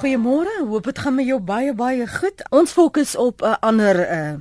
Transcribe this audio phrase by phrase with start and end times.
[0.00, 2.40] Goeiemôre, hoop dit gaan met jou baie baie goed.
[2.56, 4.36] Ons fokus op 'n ander uh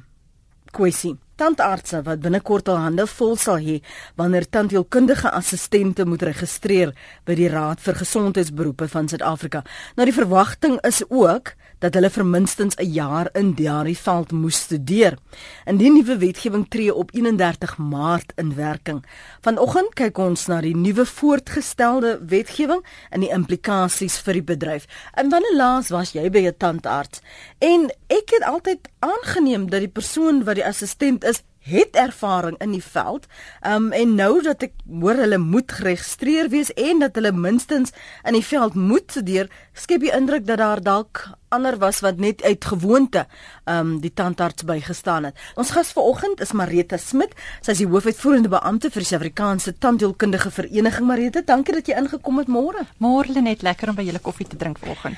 [0.71, 1.17] kwessie.
[1.35, 3.81] Tandartse wat binnekort al hande vol sal hê
[4.15, 6.93] wanneer tandheelkundige assistente moet registreer
[7.25, 9.63] by die Raad vir Gesondheidsberoepe van Suid-Afrika.
[9.95, 14.59] Nou die verwagting is ook dat hulle vir minstens 'n jaar in daardie veld moes
[14.59, 15.17] studeer.
[15.65, 19.05] En die nuwe wetgewing tree op 31 Maart in werking.
[19.41, 24.85] Vanoggend kyk ons na die nuwe voortgestelde wetgewing en die implikasies vir die bedryf.
[25.13, 27.21] En wanneer laas was jy by 'n tandarts?
[27.57, 32.73] En ek het altyd aangeneem dat die persoon wat die assistent is het ervaring in
[32.75, 33.27] die veld.
[33.65, 37.93] Um en nou dat ek hoor hulle moet geregistreer wees en dat hulle minstens
[38.27, 42.43] in die veld moet studeer, skep die indruk dat daar dalk ander was wat net
[42.45, 43.25] uit gewoonte
[43.65, 45.39] um die tandarts bygestaan het.
[45.55, 47.33] Ons gas vanoggend is Marita Smit.
[47.61, 51.07] Sy is die hoofuitvoerende beampte vir die Suid-Afrikaanse Tandheelkundige Vereniging.
[51.09, 52.85] Marita, dankie dat jy ingekom het môre.
[53.01, 55.17] Môre net lekker om by julle koffie te drink vanoggend.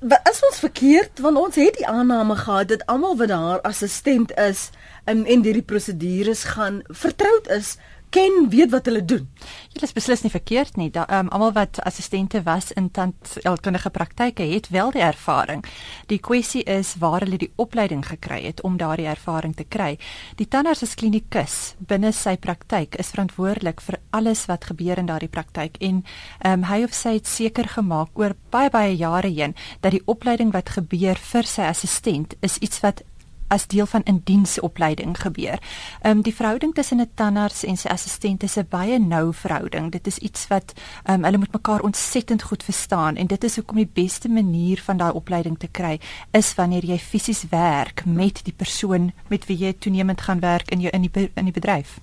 [0.00, 1.18] Is ons verkeerd?
[1.18, 4.68] Want ons het die aanname gehad dat almal wat haar assistent is
[5.10, 7.76] um, en hierdie prosedures gaan vertroud is
[8.10, 9.26] ken weet wat hulle doen.
[9.72, 10.88] Jy is beslis nie verkeerd nie.
[10.90, 15.64] Da um, almal wat assistente was in tandheelkundige praktyke het wel die ervaring.
[16.10, 19.96] Die kwessie is waar hulle die opleiding gekry het om daardie ervaring te kry.
[20.36, 25.30] Die tandarts as klinikus binne sy praktyk is verantwoordelik vir alles wat gebeur in daardie
[25.32, 26.02] praktyk en
[26.46, 30.52] um, hy of sy het seker gemaak oor baie baie jare heen dat die opleiding
[30.54, 33.04] wat gebeur vir sy assistent is iets wat
[33.48, 35.58] as deel van 'n diensopleiding gebeur.
[36.02, 39.90] Ehm um, die verhouding tussen 'n tandarts en sy assistent is 'n baie nou verhouding.
[39.90, 40.72] Dit is iets wat
[41.04, 44.82] ehm um, hulle moet mekaar ontsettend goed verstaan en dit is hoekom die beste manier
[44.84, 49.56] van daai opleiding te kry is wanneer jy fisies werk met die persoon met wie
[49.56, 52.00] jy toenemend gaan werk in jou in die in die bedryf.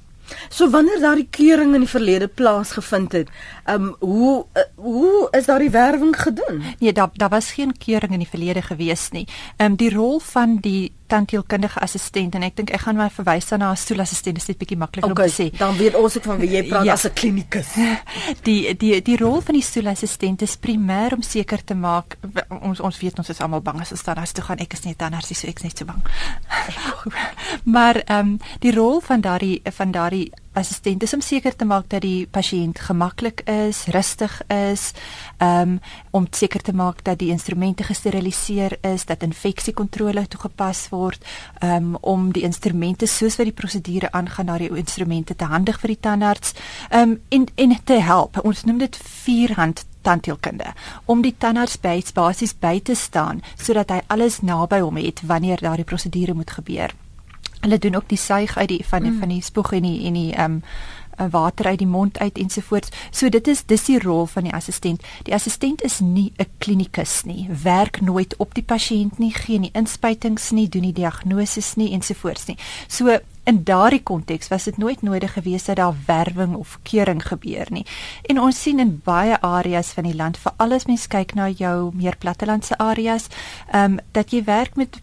[0.49, 3.29] So wanneer daardie keuring in die verlede plaasgevind het,
[3.63, 6.63] ehm um, hoe uh, hoe is daardie werwing gedoen?
[6.79, 9.27] Nee, daar daar was geen keuring in die verlede gewees nie.
[9.57, 13.49] Ehm um, die rol van die tandheelkundige assistent en ek dink ek gaan maar verwys
[13.49, 15.57] na 'n stoelassistent, is bietjie makliker okay, om te sê.
[15.57, 16.93] Dan weet ons ook van wie jy praat ja.
[16.93, 17.73] as 'n klinikus.
[18.47, 22.17] Die die die rol van die stoelassistent is primêr om seker te maak
[22.61, 24.83] ons ons weet ons is almal bang as ons dan as toe gaan ek is
[24.83, 26.01] nie 'n tandarts so ek is net so bang.
[27.75, 31.89] maar ehm um, die rol van daardie van daardie assistent is om seker te maak
[31.91, 34.91] dat die pasiënt gemaklik is, rustig is,
[35.43, 35.79] um,
[36.11, 41.23] om seker te maak dat die instrumente gesteriliseer is, dat infeksiekontrole toegepas word,
[41.63, 45.95] um, om die instrumente soos wat die prosedure aangaan na die instrumente te handig vir
[45.95, 46.55] die tandarts,
[46.91, 48.39] um, en en te help.
[48.43, 50.73] Ons noem dit vierhand tandheelkunde
[51.05, 51.79] om die tandarts
[52.13, 56.93] basies by te staan sodat hy alles naby hom het wanneer daardie prosedure moet gebeur
[57.65, 59.19] hulle doen ook die suig uit die van die, mm.
[59.19, 60.61] van die spoeg en die en die ehm um,
[61.31, 62.89] water uit die mond uit ensovoorts.
[63.11, 65.03] So dit is dis die rol van die assistent.
[65.23, 67.47] Die assistent is nie 'n klinikus nie.
[67.63, 72.45] Werk nooit op die pasiënt nie, gee nie inspuitings nie, doen nie diagnoses nie ensovoorts
[72.45, 72.57] nie.
[72.87, 77.65] So in daardie konteks was dit nooit nodig geweest dat daar werwing of keuring gebeur
[77.69, 77.85] nie.
[78.21, 81.91] En ons sien in baie areas van die land, veral as mens kyk na jou
[81.93, 83.27] meer plattelandse areas,
[83.71, 84.99] ehm um, dat jy werk met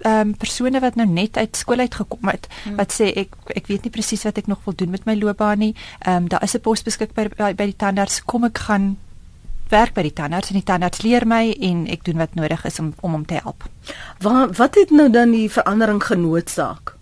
[0.00, 2.76] ehm um, persone wat nou net uit skool uit gekom het hmm.
[2.76, 5.58] wat sê ek ek weet nie presies wat ek nog wil doen met my loopbaan
[5.58, 5.74] nie.
[6.00, 8.24] Ehm um, daar is 'n pos beskikbaar by, by die tandarts.
[8.24, 8.96] Kom ek gaan
[9.70, 12.78] werk by die tandarts en die tandarts leer my en ek doen wat nodig is
[12.78, 13.64] om om hom te help.
[14.24, 16.96] Wat wat het nou dan die verandering genootsaak?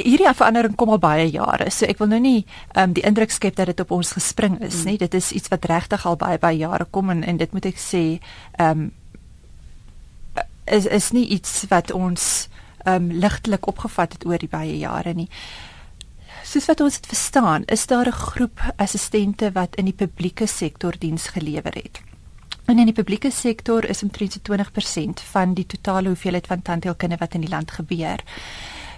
[0.00, 1.70] Hierdie verandering kom al baie jare.
[1.70, 4.82] So ek wil nou nie um, die indruk skep dat dit op ons gespring is
[4.82, 4.84] hmm.
[4.84, 4.98] nie.
[4.98, 7.78] Dit is iets wat regtig al baie baie jare kom en en dit moet ek
[7.78, 8.04] sê
[8.56, 8.88] ehm um,
[10.70, 12.48] is is nie iets wat ons
[12.86, 15.28] um, ligtelik opgevat het oor die baie jare nie.
[16.44, 20.94] Soos wat ons dit verstaan, is daar 'n groep assistente wat in die publieke sektor
[20.98, 22.00] diens gelewer het.
[22.64, 27.34] En in die publieke sektor is omtrent 20% van die totale hoeveelheid van tandheelkunde wat
[27.34, 28.18] in die land gebeur.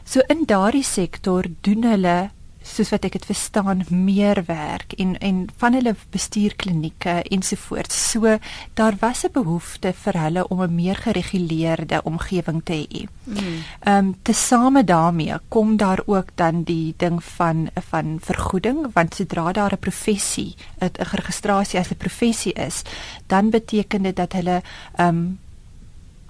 [0.05, 2.31] So in daardie sektor doen hulle
[2.63, 8.11] soos wat ek dit verstaan meer werk en en van hulle bestuur klinieke ensovoorts.
[8.11, 8.39] So
[8.75, 13.07] daar was 'n behoefte vir hulle om 'n meer gereguleerde omgewing te hê.
[13.25, 13.37] Hmm.
[13.37, 14.09] Ehm mm.
[14.09, 19.73] um, tesame daarmee kom daar ook dan die ding van van vergoeding want sodra daar
[19.73, 22.83] 'n professie 'n registrasie as 'n professie is,
[23.27, 24.63] dan beteken dit dat hulle
[24.97, 25.39] ehm um,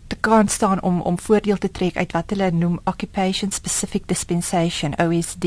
[0.06, 4.92] te kan staan om om voordeel te trek uit wat hulle noem occupation specific dispensation
[5.00, 5.46] OSD.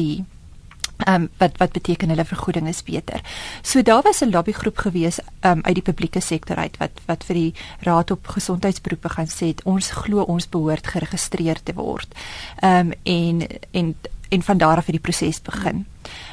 [0.98, 3.22] Ehm um, wat wat beteken hulle vergoeding is beter.
[3.62, 7.36] So daar was 'n lobbygroep gewees um, uit die publieke sektor uit wat wat vir
[7.36, 12.16] die Raad op Gesondheidsberoepe gaan sê ons glo ons behoort geregistreer te word.
[12.60, 13.96] Ehm um, en en
[14.30, 15.86] en van daar af het die proses begin.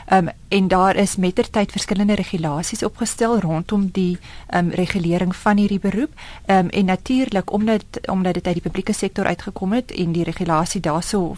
[0.07, 5.57] Ehm um, en daar is mettertyd verskillende regulasies opgestel rondom die ehm um, regulering van
[5.57, 6.13] hierdie beroep.
[6.47, 10.25] Ehm um, en natuurlik omdat omdat dit uit die publieke sektor uitgekom het en die
[10.25, 11.37] regulasie daarso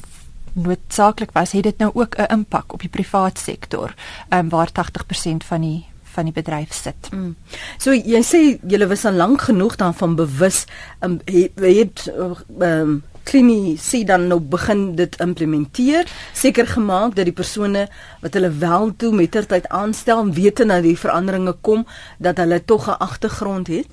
[0.55, 3.95] noodsaaklik was, het dit nou ook 'n impak op die privaat sektor,
[4.29, 7.11] ehm um, waar 80% van die van die bedryf sit.
[7.11, 7.35] Mm.
[7.79, 10.65] So jy sê julle was al lank genoeg daarvan bewus,
[11.01, 16.05] ehm um, het, het ehm um, Klini sê dan nou begin dit implementeer,
[16.37, 17.87] seker gemaak dat die persone
[18.21, 21.87] wat hulle wel toe mettertyd aanstel, weet nou die veranderinge kom
[22.19, 23.89] dat hulle tog 'n agtergrond het.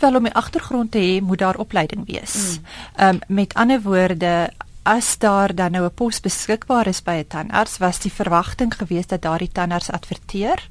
[0.00, 2.60] Wel om 'n agtergrond te hê, moet daar opleiding wees.
[2.96, 3.20] Ehm mm.
[3.28, 4.50] um, met ander woorde
[4.82, 9.06] As daar dan nou 'n pos beskikbaar is by 'n tandarts, was die verwagting gewees
[9.06, 10.68] dat daardie tandarts adverteer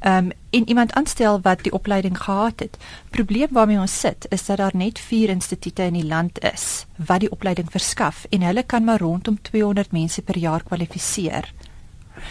[0.00, 2.76] um, en iemand aanstel wat die opleiding gehad het.
[3.10, 7.20] Probleem waarmee ons sit is dat daar net 4 instituie in die land is wat
[7.20, 11.52] die opleiding verskaf en hulle kan maar rondom 200 mense per jaar kwalifiseer.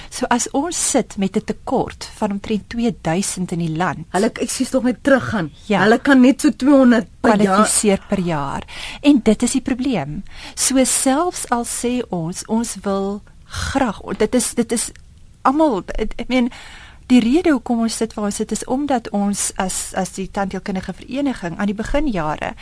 [0.09, 4.05] So as ons sit met 'n tekort van omtrent 2000 in die land.
[4.09, 5.51] Hulle ek sies tog net teruggaan.
[5.65, 5.81] Ja.
[5.81, 8.63] Hulle kan net so 200 kwalifiseer per jaar.
[9.01, 10.23] En dit is die probleem.
[10.55, 14.91] So selfs al sê ons ons wil graag dit is dit is
[15.41, 16.51] almal ek meen
[17.05, 20.93] Die rede hoekom ons sit waar ons sit is omdat ons as as die tandheelkundige
[20.93, 22.55] vereniging aan die beginjare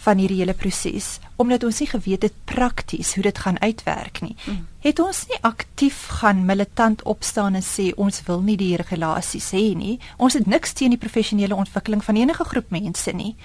[0.00, 4.36] van hierdie hele proses, omdat ons nie geweet het prakties hoe dit gaan uitwerk nie,
[4.44, 4.62] mm.
[4.86, 9.66] het ons nie aktief gaan militant opstaan en sê ons wil nie die regulasies hê
[9.76, 9.98] nie.
[10.16, 13.36] Ons het niks teen die professionele ontwikkeling van enige groep mense nie.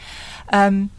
[0.51, 0.89] Ehm um,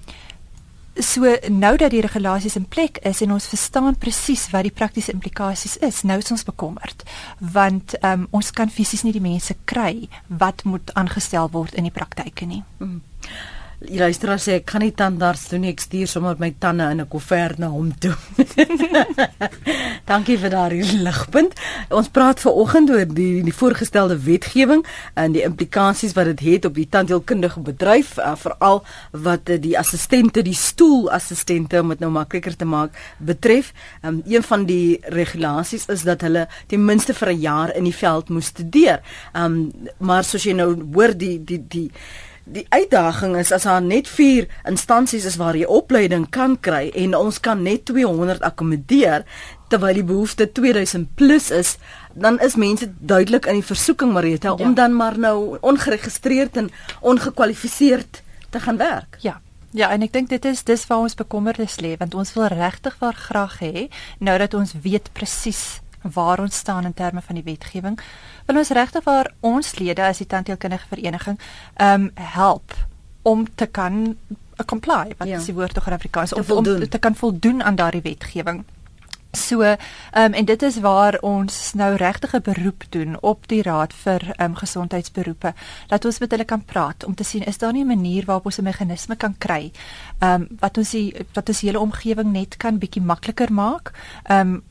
[0.96, 5.12] So nou dat die regulasies in plek is en ons verstaan presies wat die praktiese
[5.12, 7.04] implikasies is, nou is ons bekommerd
[7.52, 10.08] want um, ons kan fisies nie die mense kry
[10.40, 12.62] wat moet aangestel word in die praktyke nie.
[12.80, 13.02] Mm.
[13.76, 17.00] Die luisteraar sê ek kan nie tandarts doen nie, ek stuur sommer my tande in
[17.02, 18.14] 'n koevert na hom toe.
[20.10, 21.52] Dankie vir daardie ligpunt.
[21.92, 24.80] Ons praat ver oggend oor die die voorgestelde wetgewing
[25.14, 28.80] en die implikasies wat dit het op die tandheelkundige bedryf, uh, veral
[29.12, 33.74] wat uh, die assistente, die stoelassistente om dit nou makliker te maak betref.
[34.02, 37.96] Um, een van die regulasies is dat hulle ten minste vir 'n jaar in die
[37.96, 39.04] veld moet studeer.
[39.34, 41.90] Um, maar soos jy nou hoor die die die
[42.46, 47.16] die uitdaging is as daar net 4 instansies is waar jy opleiding kan kry en
[47.18, 49.24] ons kan net 200 akkommodeer
[49.72, 51.74] terwyl die behoefte 2000 plus is
[52.14, 54.62] dan is mense duidelik in die versoeking Marita ja.
[54.64, 56.70] om dan maar nou ongeregistreerd en
[57.00, 59.18] ongekwalifiseerd te gaan werk.
[59.20, 59.40] Ja.
[59.76, 62.94] Ja, en ek dink dit is dis waar ons bekommernis lê want ons wil regtig
[63.02, 63.88] waar graag hê
[64.24, 65.82] nou dat ons weet presies
[66.14, 67.98] waar ons staan in terme van die wetgewing,
[68.46, 71.38] wil ons regtig vir ons lede as die tandheelkundige vereniging
[71.76, 72.74] ehm um, help
[73.22, 74.16] om te kan
[74.66, 75.36] comply, wat ja.
[75.36, 78.64] is die woord tog in Afrikaans om, om te kan voldoen aan daardie wetgewing.
[79.36, 79.76] So, ehm
[80.14, 84.22] um, en dit is waar ons nou regtig 'n beroep doen op die Raad vir
[84.36, 85.54] ehm um, Gesondheidsberoepe
[85.88, 88.44] dat ons met hulle kan praat om te sien is daar nie 'n manier waarop
[88.44, 89.72] ons 'n meganisme kan kry
[90.18, 93.92] ehm um, wat ons die wat ons hele omgewing net kan bietjie makliker maak.
[94.22, 94.62] Ehm um,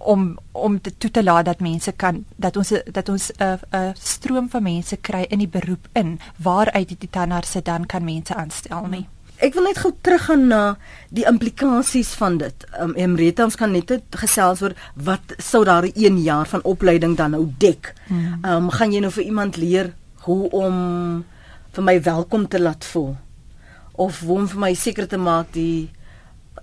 [0.00, 3.52] om om te toe te laat dat mense kan dat ons dat ons 'n uh,
[3.52, 8.04] 'n uh, stroom van mense kry in die beroep in waaruit die tandartse dan kan
[8.04, 9.08] mense aanstel nie.
[9.36, 10.76] Ek wil net gou teruggaan na
[11.08, 12.66] die implikasies van dit.
[12.80, 17.16] Um, Emreta ons kan net gesels oor wat sou daar 'n 1 jaar van opleiding
[17.16, 17.94] dan nou dek.
[18.06, 18.38] Hmm.
[18.42, 21.24] Ehm um, gaan jy nou vir iemand leer hoe om
[21.72, 23.16] vir my welkom te laat voel
[23.92, 25.90] of hoe om vir my seker te maak die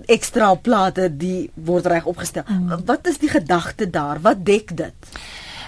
[0.06, 2.44] ekstra plate die word reg opgestel.
[2.48, 2.86] Mm.
[2.86, 4.22] Wat is die gedagte daar?
[4.22, 5.18] Wat dek dit?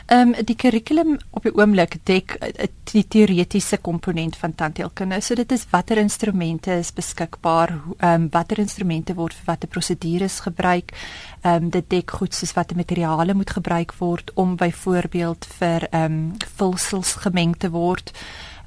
[0.10, 5.20] Ehm um, die kurrikulum op die oomblik dek uh, die teoretiese komponent van tandheelkunde.
[5.22, 10.40] So dit is watter instrumente is beskikbaar, ehm um, watter instrumente word vir watter prosedures
[10.48, 10.96] gebruik.
[11.44, 16.06] Ehm um, dit dek goed soos watter materiale moet gebruik word om byvoorbeeld vir ehm
[16.06, 18.14] um, vulsels gemeng te word.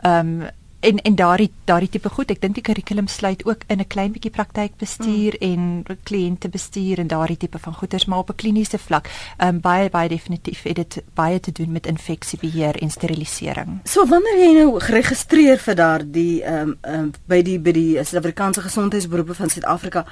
[0.02, 0.50] Ehm um,
[0.82, 4.12] en en daardie daardie tipe goed ek dink die kurrikulum sluit ook in 'n klein
[4.12, 5.48] bietjie praktykbestuur mm.
[5.50, 10.08] en kliëntebestuur en daardie tipe van goeders maar op 'n kliniese vlak um, baie baie
[10.08, 13.80] definitief het dit baie te doen met infeksiebeheer en sterilisering.
[13.84, 18.60] So wanneer jy nou geregistreer vir daardie ehm um, um, by die by die Suid-Afrikaanse
[18.60, 20.06] Gesondheidsberoepe van Suid-Afrika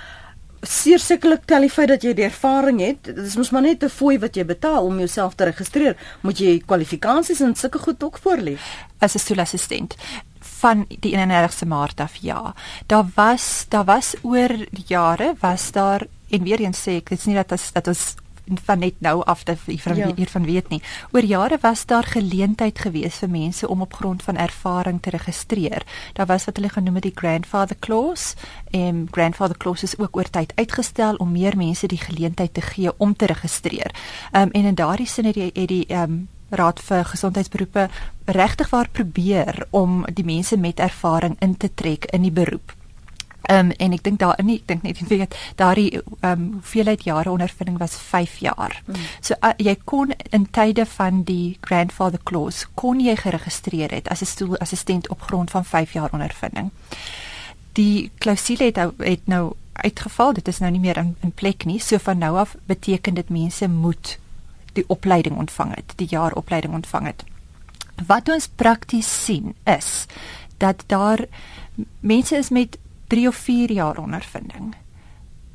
[0.63, 3.05] seer sekerlik tel die feit dat jy die ervaring het.
[3.05, 5.97] Dit is mos maar net 'n fooi wat jy betaal om jouself te registreer.
[6.21, 8.59] Moet jy kwalifikasies en sulke goed ook voorlê
[8.99, 9.97] as 'n stoelassistent
[10.61, 12.55] van die 31ste Maart af ja.
[12.87, 17.27] Daar was daar was oor die jare was daar en weer eens sê ek dit's
[17.27, 18.15] nie dat as, dat ons
[18.65, 20.09] van net nou af dat hiervan ja.
[20.17, 20.83] hiervan weet nie.
[21.13, 25.87] Oor jare was daar geleentheid gewees vir mense om op grond van ervaring te registreer.
[26.13, 28.35] Daar was wat hulle genoem het die grandfather clause
[28.71, 32.93] en grandfather clause is ook oor tyd uitgestel om meer mense die geleentheid te gee
[32.97, 33.95] om te registreer.
[34.33, 37.89] Ehm um, en in daardie sin het die het die ehm um, raad vir gesondheidsberoepe
[38.25, 42.75] regtig waar probeer om die mense met ervaring in te trek in die beroep.
[43.51, 47.05] Ehm um, en ek dink daar nie ek dink net weet daardie ehm um, hoeveelheid
[47.05, 48.83] jare ondervinding was 5 jaar.
[48.87, 49.07] Mm.
[49.21, 54.23] So uh, jy kon in tye van die grandfather clause kon jy geregistreer het as
[54.23, 56.71] 'n stoelassistent op grond van 5 jaar ondervinding.
[57.73, 60.33] Die klousule het, het nou uitgeval.
[60.33, 61.81] Dit is nou nie meer in, in plek nie.
[61.81, 64.19] So van nou af beteken dit mense moet
[64.73, 67.25] die opleiding ontvang het, die jaar opleiding ontvang het.
[68.07, 70.07] Wat ons prakties sien is
[70.57, 71.25] dat daar
[72.01, 74.75] mense is met 3 of 4 jaar ondervinding.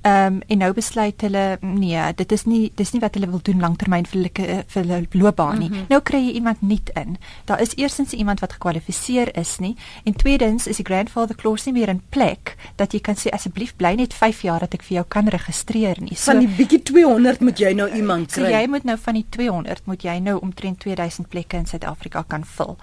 [0.05, 3.39] Ehm um, en nou besluit hulle nee, dit is nie dis nie wat hulle wil
[3.41, 5.69] doen lanktermyn vir hulle vir hulle loopbaan nie.
[5.69, 5.85] Mm -hmm.
[5.89, 7.17] Nou kry jy iemand nuut in.
[7.45, 11.79] Daar is eerstens iemand wat gekwalifiseer is nie en tweedens is die grandfather clause nie
[11.79, 14.95] meer in plek dat jy kan sê asseblief bly net 5 jaar dat ek vir
[14.95, 16.15] jou kan registreer nie.
[16.15, 18.43] So, van die bietjie 200 moet jy nou iemand kry.
[18.43, 22.23] So jy moet nou van die 200 moet jy nou omtrent 2000 plekke in Suid-Afrika
[22.27, 22.77] kan vul.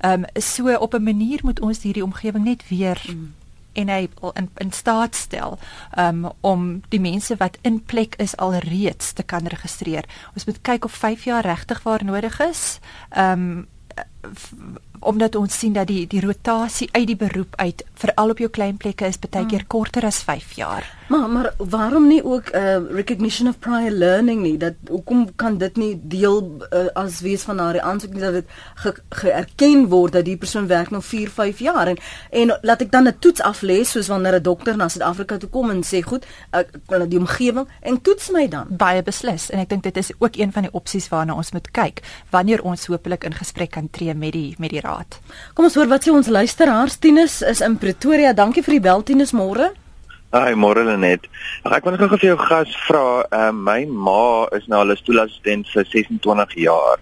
[0.00, 3.32] Ehm um, so op 'n manier moet ons hierdie omgewing net weer mm
[3.76, 5.58] enable in in staat stel
[5.98, 10.04] um, om die mense wat in plek is alreeds te kan registreer.
[10.34, 12.78] Ons moet kyk of 5 jaar regtig waar nodig is.
[13.10, 13.66] Ehm um,
[15.00, 18.76] omdat ons sien dat die die rotasie uit die beroep uit veral op jou klein
[18.76, 19.66] plekke is baie keer mm.
[19.66, 20.95] korter as 5 jaar.
[21.06, 24.56] Maar maar waarom nie ook 'n uh, recognition of prior learning nie?
[24.58, 28.44] Dat hoekom kan dit nie deel uh, as wees van haar aansoek nie dat dit
[29.08, 31.98] geerken ge word dat die persoon werk nog 4, 5 jaar en
[32.30, 35.70] en laat ek dan 'n toets aflê soos wanneer 'n dokter na Suid-Afrika toe kom
[35.70, 38.66] en sê goed, ek wil die omgewing en toets my dan.
[38.68, 41.70] Baie beslis en ek dink dit is ook een van die opsies waarna ons moet
[41.70, 45.20] kyk wanneer ons hopelik in gesprek kan tree met die met die raad.
[45.54, 48.32] Kom ons hoor wat sê ons luisteraars Tinus is in Pretoria.
[48.32, 49.85] Dankie vir die bel Tinus môre.
[50.36, 51.22] Hi, môre Lenet.
[51.64, 54.98] Ek wil net gou vir jou gas vra, uh, my ma is nou al 'n
[55.00, 57.00] stoelassistent vir 26 jaar.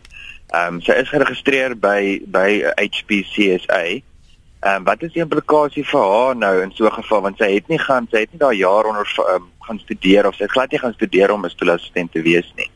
[0.54, 3.82] Ehm um, sy is geregistreer by by HPCSA.
[4.62, 7.50] Ehm um, wat is die implikasie vir haar nou in so 'n geval want sy
[7.54, 10.54] het nie gaan sy het nie daai jaar onder um, gaan studeer of sy het
[10.54, 12.70] glad nie gaan studeer om 'n stoelassistent te wees nie.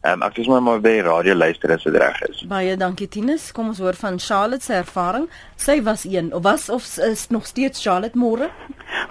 [0.00, 2.38] Ehm um, ek sê maar maar by radio luister as dit reg is.
[2.48, 3.50] Baie dankie Tinus.
[3.52, 5.26] Kom ons hoor van Charlotte se ervaring.
[5.60, 8.48] Sy was een of was of is nog steeds Charlotte môre?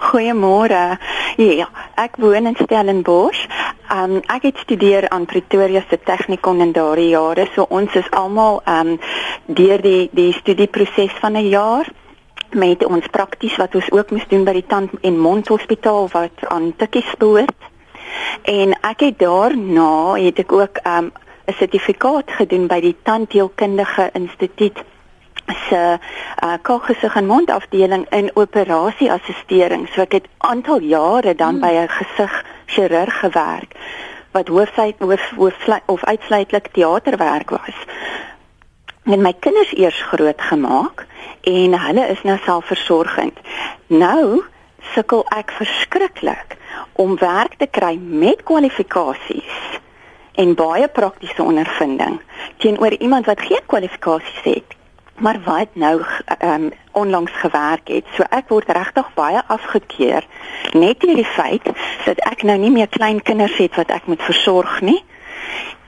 [0.08, 0.98] Goeiemôre.
[1.38, 3.46] Ja, ek woon in Stellenbosch.
[3.86, 7.46] Ehm um, ek het studeer aan Pretoria se Technikon in daardie jare.
[7.54, 9.00] So ons is almal ehm um,
[9.46, 11.86] deur die die studieproses van 'n jaar
[12.50, 16.72] met ons prakties wat ons ook moes doen by die tand en mondhospitaal wat aan
[16.76, 17.69] Tikkies behoort.
[18.42, 21.12] En ek het daarna het ek ook 'n um,
[21.46, 24.78] sertifikaat gedoen by die Tandheelkundige Instituut
[25.68, 25.98] se
[26.44, 29.88] uh, kaalgesig en mondafdeling in operasieassistering.
[29.88, 31.60] So ek het aantal jare dan hmm.
[31.60, 33.74] by 'n gesigchirurg gewerk
[34.30, 37.76] wat hoofsyd hoof, hoof of uitsluitlik teaterwerk was.
[39.02, 41.06] Met my kinders eers groot gemaak
[41.40, 43.38] en hulle is nou selfversorgend.
[43.86, 44.42] Nou
[44.94, 46.56] sukkel ek verskriklik
[46.92, 49.78] om werk te kry met kwalifikasies
[50.34, 52.20] en baie praktiese ondervinding
[52.56, 54.78] teenoor iemand wat geen kwalifikasies het
[55.20, 56.02] maar wat nou
[56.44, 58.04] um, onlangs gewerk het.
[58.16, 60.24] So ek word regtig baie afgekeur
[60.72, 61.68] net deur die feit
[62.06, 65.00] dat ek nou nie meer klein kinders het wat ek moet versorg nie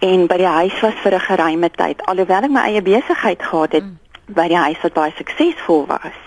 [0.05, 3.73] en by die huis was vir 'n geruime tyd alhoewel ek my eie besigheid gehad
[3.73, 3.99] het mm.
[4.35, 6.21] By die huis wat baie suksesvol was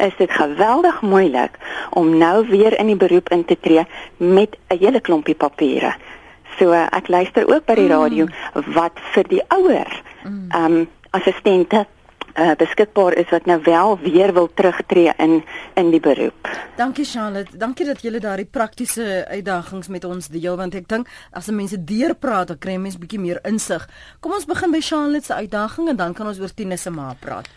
[0.00, 1.58] is dit geweldig moeilik
[1.90, 3.84] om nou weer in die beroep in te tree
[4.16, 5.94] met 'n hele klompie papiere.
[6.58, 7.90] So ek luister ook by die mm.
[7.90, 8.26] radio
[8.74, 10.46] wat vir die ouer mm.
[10.48, 11.86] ehm um, assistente
[12.34, 15.42] uh, beskikbaar is wat nou wel weer wil terugtreë in
[15.74, 16.48] in die beroep.
[16.76, 21.50] Dankie Charlotte, dankie dat jy daardie praktiese uitdagings met ons deel want ek dink as
[21.50, 23.86] mense deurpraat dan kry mense bietjie meer insig.
[24.20, 27.14] Kom ons begin by Charlotte se uitdaging en dan kan ons oor Tinus se ma
[27.20, 27.48] praat.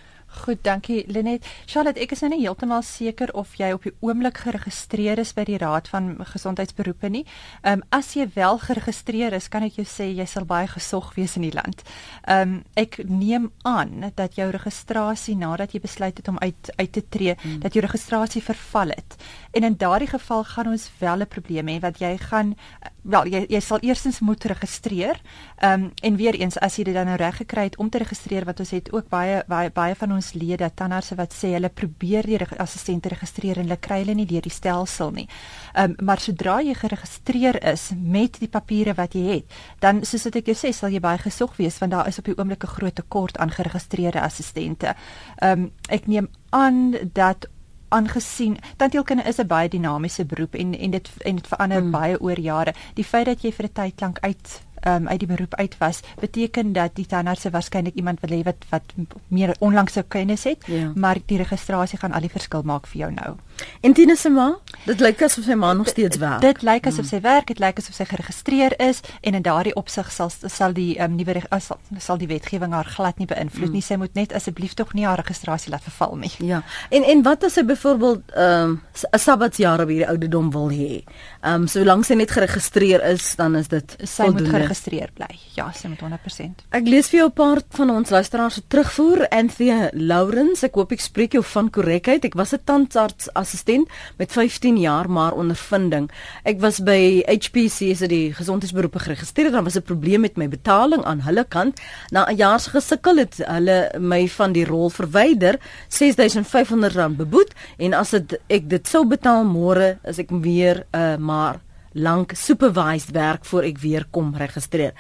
[0.42, 1.46] Goed, dankie Lenet.
[1.70, 5.46] Charlotte, ek is nou nie heeltemal seker of jy op die oomblik geregistreer is by
[5.46, 7.24] die Raad van Gesondheidsberoepe nie.
[7.62, 11.12] Ehm um, as jy wel geregistreer is, kan ek jou sê jy sal baie gesog
[11.16, 11.86] wees in die land.
[12.25, 16.92] Ehm um, ek neem aan dat jou registrasie nadat jy besluit het om uit uit
[16.92, 17.60] te tree, hmm.
[17.62, 19.18] dat jou registrasie verval het.
[19.53, 22.55] En in daardie geval gaan ons wel 'n probleem hê wat jy gaan
[23.03, 25.19] wel jy jy sal eerstens moet registreer.
[25.57, 27.98] Ehm um, en weer eens as jy dit dan nou reg gekry het om te
[27.98, 31.69] registreer wat ons het ook baie baie baie van ons lede tandartse wat sê hulle
[31.69, 35.27] probeer die assistente registreer en hulle kry hulle nie deur die stelsel nie.
[35.74, 39.45] Ehm um, maar sodra jy geregistreer is met die papiere wat jy het,
[39.79, 42.25] dan soos wat ek jou sê, sal jy baie gesog wees want daar is op
[42.25, 44.95] die oomblik 'n groot tekort aan geregistreerde assistente.
[45.38, 47.48] Ehm um, ek neem aan dat
[47.93, 51.91] aangesien tandheelkunde is 'n baie dinamiese beroep en en dit en dit verander hmm.
[51.91, 52.73] baie oor jare.
[52.93, 56.01] Die feit dat jy vir 'n tyd lank uit um, uit die beroep uit was,
[56.19, 58.93] beteken dat die tandarts waarskynlik iemand wil hê wat wat
[59.27, 60.91] meer onlangse kennis het, ja.
[60.95, 63.35] maar die registrasie gaan al die verskil maak vir jou nou.
[63.82, 64.50] En Tina se ma,
[64.86, 66.41] dit lyk asof sy ma nog steeds werk.
[66.41, 70.12] Dit lyk asof sy werk, dit lyk asof sy geregistreer is en in daardie opsig
[70.12, 73.74] sal sal die um, nuwe sal, sal die wetgewing haar glad nie beïnvloed mm.
[73.74, 73.82] nie.
[73.82, 76.32] Sy moet net asseblief tog nie haar registrasie laat verval nie.
[76.39, 76.62] Ja.
[76.89, 78.79] En en wat as sy byvoorbeeld ehm, 'n
[79.12, 81.03] um, sabbatsjaar op hierdie ouderdom wil hê?
[81.41, 84.41] Ehm um, solank sy net geregistreer is, dan is dit sy voldoende.
[84.41, 85.32] moet geregistreer bly.
[85.55, 86.65] Ja, sy moet 100%.
[86.72, 89.27] Ek lees vir jou 'n paar van ons luisteraars se terugvoer.
[89.29, 92.25] Anthea Lawrence, ek hoop ek spreek jou van korrekheid.
[92.25, 96.10] Ek was 'n tandarts assistent met 15 jaar maar ondervinding.
[96.43, 101.03] Ek was by HPC as die gesondheidsberoepe geregistreer daar was 'n probleem met my betaling
[101.03, 101.79] aan hulle kant.
[102.12, 107.93] Na 'n jaar se gesukkel het hulle my van die rol verwyder, R6500 beboet en
[107.93, 111.60] as dit ek dit sou betaal môre is ek weer 'n uh, maar
[111.93, 114.93] lank supervised werk voor ek weer kom registreer.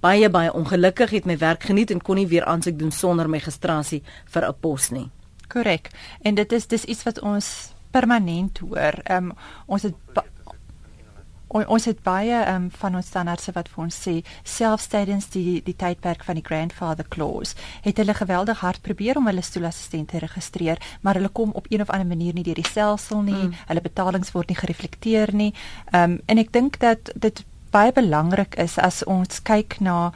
[0.00, 3.38] Baie baie ongelukkig het my werk geniet en kon nie weer aansoek doen sonder my
[3.38, 5.10] registrasie vir 'n pos nie.
[5.48, 5.90] Korrek.
[6.22, 9.00] En dit is dis iets wat ons permanent hoor.
[9.04, 9.94] Ehm um, ons het
[11.50, 14.14] on, ons het baie ehm um, van ons standaardse wat vir ons sê
[14.46, 19.26] selfs tydens die die tydperk van die grandfather clause het hulle geweldig hard probeer om
[19.30, 22.66] hulle stoelassistente te registreer, maar hulle kom op een of ander manier nie deur die
[22.66, 23.44] stelsel nie.
[23.44, 23.54] Mm.
[23.66, 25.52] Hulle betalings word nie gereflekteer nie.
[25.92, 30.10] Ehm um, en ek dink dat dit baie belangrik is as ons kyk na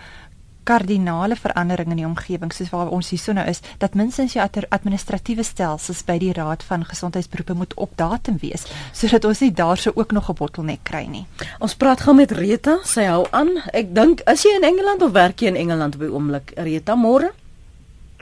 [0.65, 5.43] kardinale verandering in die omgewing soos waar ons hierso nou is dat minstens jou administratiewe
[5.43, 10.13] stelsels by die raad van gesondheidsberoepe moet op datum wees sodat ons nie daarso ook
[10.13, 11.27] nog 'n bottelnek kry nie.
[11.59, 13.63] Ons praat gou met Rita, sy hou aan.
[13.73, 16.53] Ek dink is jy in Engeland of werk jy in Engeland op die oomblik?
[16.57, 17.33] Rita, môre?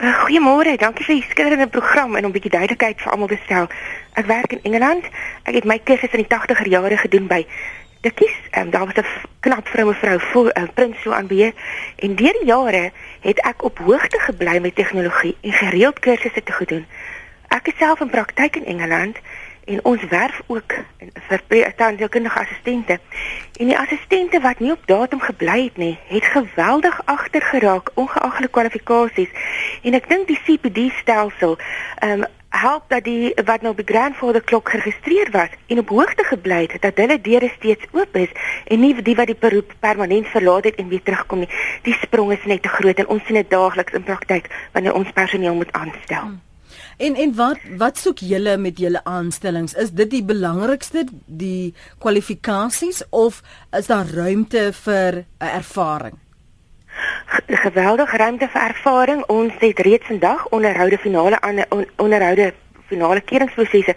[0.02, 3.38] Uh, Goeiemôre, dankie vir die skitterende program en om 'n bietjie duidelikheid vir almal te
[3.44, 3.68] stel.
[4.14, 5.04] Ek werk in Engeland.
[5.44, 7.46] Ek het my kursus in die 80er jare gedoen by
[8.02, 8.36] dikkies.
[8.50, 9.06] Ehm um, daar was 'n
[9.40, 11.52] knap vrou mevrou voor uh, Prins so aan beheer
[11.96, 16.52] en deur die jare het ek op hoogte gebly met tegnologie en gereeld kursusse te
[16.52, 16.86] gedoen.
[17.48, 19.16] Ek is self in praktyk in Engeland
[19.64, 20.74] en ons werf ook
[21.28, 23.00] vir tandheelkundige assistente.
[23.60, 28.36] En die assistente wat nie op datum gebly het nie, het geweldig agter geraak ongeag
[28.36, 29.30] hulle kwalifikasies.
[29.82, 31.58] En ek dink die CPD stelsel
[31.98, 36.24] ehm um, help dat die wat nou by grandfather klok geregistreer was en op hoogte
[36.28, 38.30] gebly het dat hulle deure steeds oop is
[38.68, 41.50] en nie die wat die beroep permanent verlaat het en weer terugkom nie.
[41.88, 45.12] Die sprong is net te groot en ons sien dit daagliks in praktyk wanneer ons
[45.16, 46.28] personeel moet aanstel.
[46.28, 46.40] Hmm.
[46.96, 49.74] En en wat wat soek julle met julle aanstellings?
[49.74, 56.21] Is dit die belangrikste die kwalifikasies of is daar ruimte vir 'n ervaring?
[57.46, 59.24] Geweldige ruimte vir ervaring.
[59.26, 62.52] Ons het reeds vandag onderhoude finale aan on, onderhoude
[62.86, 63.94] finale keringprosesse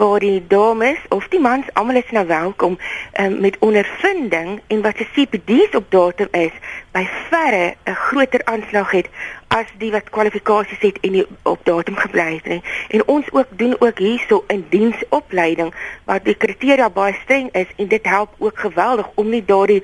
[0.00, 2.78] waar die dames of die mans almal is nou welkom
[3.20, 6.54] um, met ondervinding en wat se CPD's op datum is
[6.92, 9.08] by verre 'n groter aanslag het
[9.48, 12.62] as die wat kwalifikasies het en nie op datum gebly het nie.
[12.88, 17.88] En ons ook doen ook hierso in diensopleiding waar die kriteria baie streng is en
[17.88, 19.82] dit help ook geweldig om nie daardie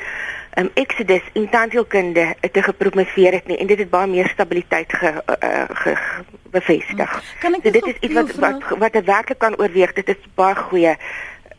[0.57, 5.13] um, Exodus in tandheelkunde te gepromoveer het nie en dit het baie meer stabiliteit ge,
[5.13, 7.17] uh, ge, ge bevestig.
[7.41, 9.93] Kan ek so dit is iets wat wat wat werklik kan oorweeg.
[9.99, 10.97] Dit is baie goeie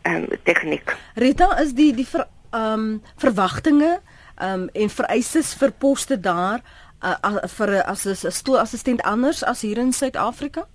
[0.01, 0.95] ehm um, tegniek.
[1.15, 3.99] Rita is die die ver, um, verwagtinge
[4.41, 6.63] um, en vereistes vir poste daar
[7.03, 10.67] uh, vir as 'n stoelassistent anders as hier in Suid-Afrika?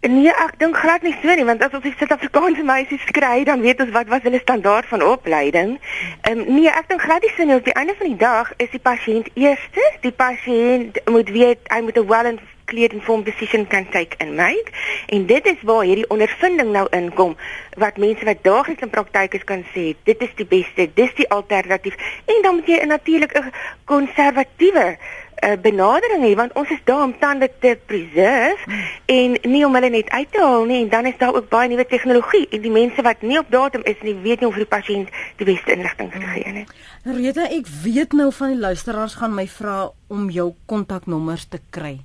[0.00, 3.80] Nee, ek dink glad nie so nie, want as ons Suid-Afrikaanse meisies kry, dan weet
[3.82, 5.78] ons wat was hulle standaard van opleiding.
[6.22, 7.56] Ehm um, nee, ek dink glad nie so nie.
[7.56, 9.88] Op die einde van die dag is die pasiënt eerste.
[10.04, 14.70] Die pasiënt moet weet hy moet 'n well clear informed decision kan take and make.
[15.06, 17.36] En dit is waar hierdie ondervinding nou inkom
[17.82, 21.28] wat mense wat daagliks in praktyk is kan sê, dit is die beste, dis die
[21.30, 21.94] alternatief.
[22.26, 23.52] En dan moet jy natuurlik 'n
[23.84, 24.98] konservatiewe
[25.42, 28.84] uh, benadering hê want ons is daar om tande te preserve hmm.
[29.06, 31.68] en nie om hulle net uit te haal nie en dan is daar ook baie
[31.68, 34.68] nuwe tegnologie en die mense wat nie op datum is nie weet nie of die
[34.76, 36.66] pasiënt die beste inligting kan gee nie.
[37.06, 42.00] Rita, ek weet nou van die luisteraars gaan my vra om jou kontaknommers te kry.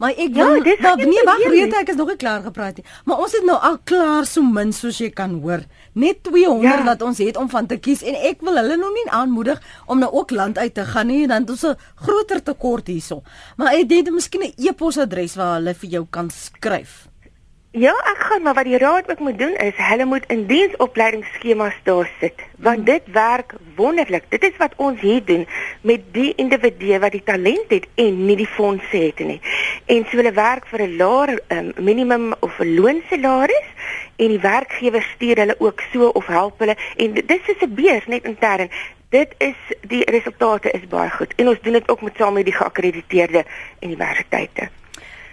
[0.00, 2.78] Maar ek Ja, wil dis maar nee, wag, Rita, ek is nog nie klaar gepraat
[2.80, 2.84] nie.
[3.04, 5.60] Maar ons het nou al klaar so min soos jy kan hoor.
[5.92, 6.84] Net 200 Ja.
[6.88, 9.98] wat ons het om van te kies en ek wil hulle nog nie aanmoedig om
[10.00, 13.22] nou ook land uit te gaan nie, dan het ons 'n groter tekort hierso.
[13.56, 17.08] Maar ek het miskien 'n e-posadres waar hulle vir jou kan skryf.
[17.76, 21.74] Ja, ek gaan, maar wat die raad ook moet doen is hulle moet in diensopleidingsskemas
[21.84, 24.24] daar sit, want dit werk wonderlik.
[24.28, 25.44] Dit is wat ons hier doen
[25.80, 29.36] met die individue wat die talent het en nie die fondse het nie.
[29.92, 33.68] En so hulle werk vir 'n laer um, minimum of 'n loonsalaris
[34.16, 38.06] en die werkgewer stuur hulle ook so of help hulle en dis is 'n beurs
[38.06, 38.70] net intern.
[39.08, 42.44] Dit is die resultate is baie goed en ons doen dit ook met saam met
[42.44, 43.44] die geakkrediteerde
[43.80, 44.68] universiteite.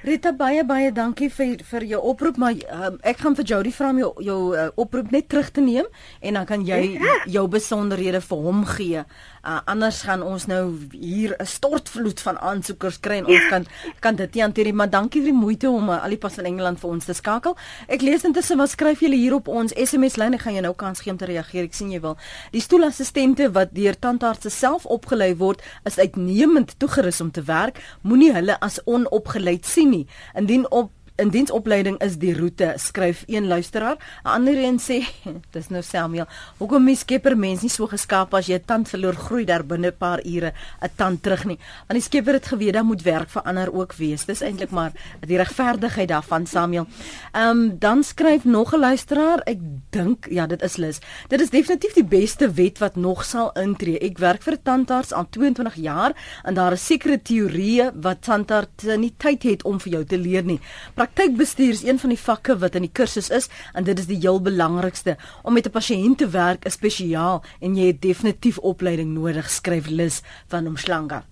[0.03, 3.93] Rita baie baie dankie vir vir jou oproep maar um, ek gaan vir Jody vra
[3.93, 5.85] om jou jou uh, oproep net terug te neem
[6.19, 6.97] en dan kan jy
[7.31, 9.03] jou besonderhede vir hom gee.
[9.43, 13.65] Uh, anders gaan ons nou hier 'n stortvloed van aansoekers kry en ons kan
[14.01, 16.37] kan dit nie hanteer nie maar dankie vir die moeite om uh, al die pas
[16.37, 17.55] in Engeland vir ons te skakel.
[17.87, 20.33] Ek lees intussen wat skryf julle hier op ons SMS lyn.
[20.33, 21.63] Ek gaan jou nou kans gee om te reageer.
[21.63, 22.17] Ek sien jy wil.
[22.51, 27.79] Die stoelassistente wat deur tandartse self opgelei word, is uitnemend toegerus om te werk.
[28.01, 30.07] Moenie hulle as onopgeleid sien nie.
[30.33, 30.91] Indien op
[31.23, 33.95] in diensopleiding is die roete, skryf een luisteraar.
[34.23, 34.99] 'n Ander een sê,
[35.55, 36.27] dis nou Samuel,
[36.59, 39.91] hoekom mens skepper mens nie so geskaap as jy 'n tand verloor groei daar binne
[39.91, 41.59] 'n paar ure 'n tand terug nie.
[41.87, 44.25] Want die skepper het geweet dat moet werk vir ander ook wees.
[44.25, 46.87] Dis eintlik maar die regverdigheid daarvan Samuel.
[47.31, 49.59] Um, dan skryf nog 'n luisteraar, ek
[49.89, 50.99] dink ja, dit is Lis.
[51.27, 53.99] Dit is definitief die beste wet wat nog sal intree.
[53.99, 56.11] Ek werk vir 'n tandarts al 22 jaar
[56.43, 60.43] en daar is sekere teorieë wat tandarts nie tyd het om vir jou te leer
[60.43, 60.59] nie.
[61.13, 63.45] Praktykbestuur is een van die vakke wat in die kursus is
[63.77, 65.13] en dit is die heel belangrikste.
[65.43, 69.87] Om met 'n pasiënt te werk is spesiaal en jy het definitief opleiding nodig, skryf
[69.87, 71.23] Lis van Umhlanga.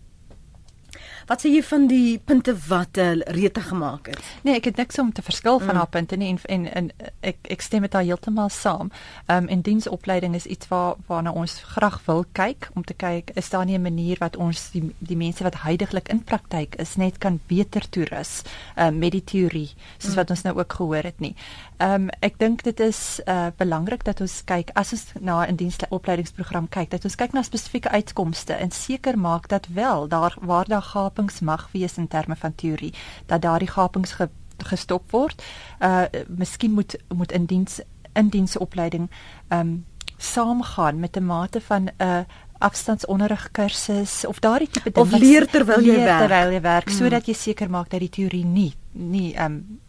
[1.32, 4.20] Wat sê jy van die punte wat uh, Rita gemaak het?
[4.44, 5.80] Nee, ek het niks om te verskil van Mm.
[5.80, 6.92] haar punte nie en en, en
[7.22, 8.92] ek ek stem met haar heeltemal saam.
[9.28, 13.32] Ehm um, en diensopleiding is iets waar waarna ons graag wil kyk om te kyk
[13.36, 16.96] is daar nie 'n manier wat ons die die mense wat heidaglik in praktyk is
[16.96, 18.42] net kan beter toerus
[18.78, 21.36] um, met die teorie soos wat ons nou ook gehoor het nie.
[21.82, 25.56] Ehm um, ek dink dit is uh belangrik dat ons kyk as ons na 'n
[25.56, 30.68] diensopleidingsprogram kyk dat ons kyk na spesifieke uitkomste en seker maak dat wel daar waar
[30.68, 32.94] daar gapings mag wees in terme van teorie
[33.26, 35.42] dat daardie gapings ge, gestop word.
[35.82, 37.80] Uh miskien moet moet in diens
[38.14, 39.10] in diensopleiding
[39.50, 39.86] ehm um,
[40.18, 42.20] saamgaan met 'n mate van 'n uh,
[42.60, 46.20] afstandsonderrig kursus of daardie tipe ding Of leer terwyl jy leer werk.
[46.28, 46.94] terwyl jy werk Mm.
[46.98, 49.80] sodat jy seker maak dat die teorie nie nie ehm um,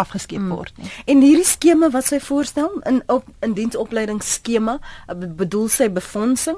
[0.00, 0.50] afgeskeep Mm.
[0.56, 0.90] word nie.
[1.06, 6.56] En hierdie skema wat sy voorstel in op in diensopleidingsskema, uh, bedoel sy befondsing?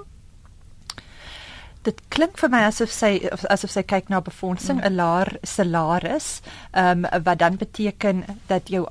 [1.83, 6.41] Dit klink vir my asof sy of- asof sy kyk na befondsing, 'n laer salaris,
[6.73, 8.87] ehm um, wat dan beteken dat jou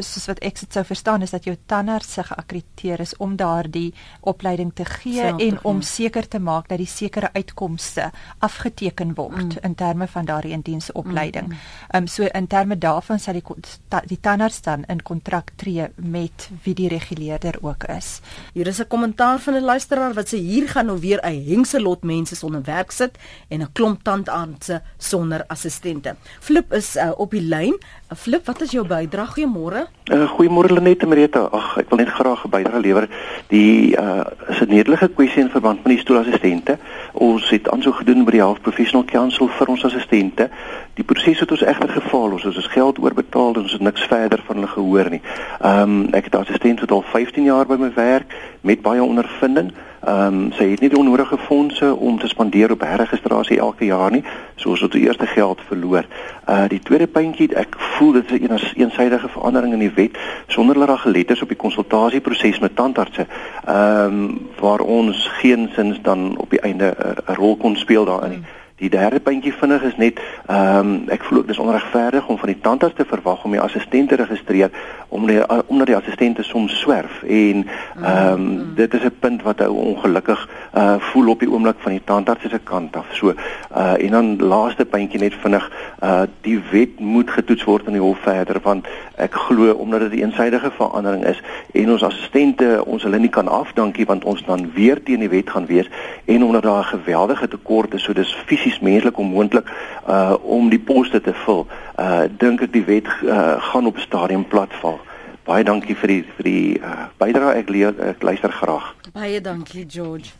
[0.00, 3.94] soos wat ek dit sou verstaan is dat jou tandarts se geakkrediteer is om daardie
[4.20, 9.14] opleiding te gee Self te en om seker te maak dat die sekere uitkomste afgeteken
[9.14, 9.50] word Mm.
[9.62, 11.52] in terme van daardie indiensopleiding.
[11.90, 13.42] Ehm um, so in terme daarvan sal die
[13.88, 18.20] ta- die tandarts dan in kontrak tree met wie die reguleerder ook is.
[18.54, 22.02] Hier is 'n kommentaar van 'n luisteraar wat sê hier gaan nou weer 'n hengselot
[22.04, 26.16] mense sonder werk sit en 'n klomp tandartse sonder assistente.
[26.40, 27.78] Flip is uh, op die lyn.
[28.16, 29.26] Flip, wat is jou bydrae?
[29.26, 29.81] Goeiemôre.
[30.12, 31.40] Uh, Goeiemôre Lenet en Marita.
[31.52, 33.08] Ag, ek wil net graag 'n bydrae lewer.
[33.48, 36.78] Die uh is 'n nedelike kwessie in verband met die stoelassistente.
[37.12, 40.50] Ons het aansoek gedoen by die Health Professional Council vir ons assistente.
[40.94, 42.32] Die proses het ons egter gefaal.
[42.32, 45.22] Ons het ons geld oorbetaal en ons het niks verder van hulle gehoor nie.
[45.60, 49.02] Ehm um, ek het 'n assistent wat al 15 jaar by my werk met baie
[49.02, 49.72] ondervinding.
[50.04, 54.10] Ehm um, sy het nie die onnodige fondse om te spandeer op herregistrasie elke jaar
[54.10, 54.24] nie,
[54.56, 56.08] so ons het die eerste geld verloor.
[56.48, 60.18] Uh die tweede puntjie, ek voel dit is 'n eens, eensydige verandering in die wet
[60.46, 63.26] sonder dat daar gelet is op die konsultasieproses met tandartse.
[63.64, 66.94] Ehm um, waar ons geensins dan op die einde
[67.28, 68.42] 'n rol kon speel daarin nie.
[68.82, 70.18] Die derde puntjie vinnig is net
[70.50, 73.60] ehm um, ek voel ook dis onregverdig om van die tandarts te verwag om die
[73.62, 74.70] assistent te registreer
[75.08, 77.62] om die, uh, omdat die assistente soms swerf en
[78.02, 81.92] ehm um, dit is 'n punt wat ou ongelukkig uh voel op die oomblik van
[81.92, 83.06] die tandarts se kant af.
[83.12, 83.34] So
[83.76, 85.70] uh en dan laaste puntjie net vinnig
[86.02, 90.12] uh die wet moet getoets word in die hof verder want ek glo omdat dit
[90.12, 91.42] 'n eensydige verandering is
[91.72, 95.50] en ons assistente ons hulle nie kan afdankie want ons dan weer teen die wet
[95.50, 95.90] gaan wees
[96.24, 99.70] en omdat daar 'n geweldige tekort is so dis fisies menslik onmoontlik
[100.08, 101.66] uh om die poste te vul.
[101.98, 105.00] Uh dink ek die wet uh, gaan op 'n stadium platval.
[105.44, 108.94] Baie dankie vir die vir die uh, bydrae ek leer ek luister graag.
[109.12, 110.30] Baie dankie, George.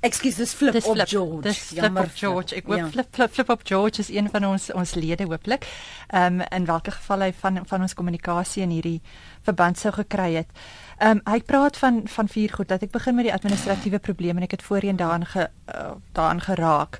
[0.00, 1.40] Ekskuus, dis flip, dis flip op George.
[1.44, 2.54] Dis flip Jammer, op George.
[2.56, 2.86] Ek hoop ja.
[2.88, 5.66] flip flip flip op George is een van ons ons lede hooplik.
[6.08, 9.02] Ehm um, in watter geval hy van van ons kommunikasie in hierdie
[9.44, 10.48] verband sou gekry het.
[11.00, 14.40] Ehm um, hy praat van van vier goed dat ek begin met die administratiewe probleme
[14.40, 16.98] en ek het voorheen daaraan ge, uh, daaraan geraak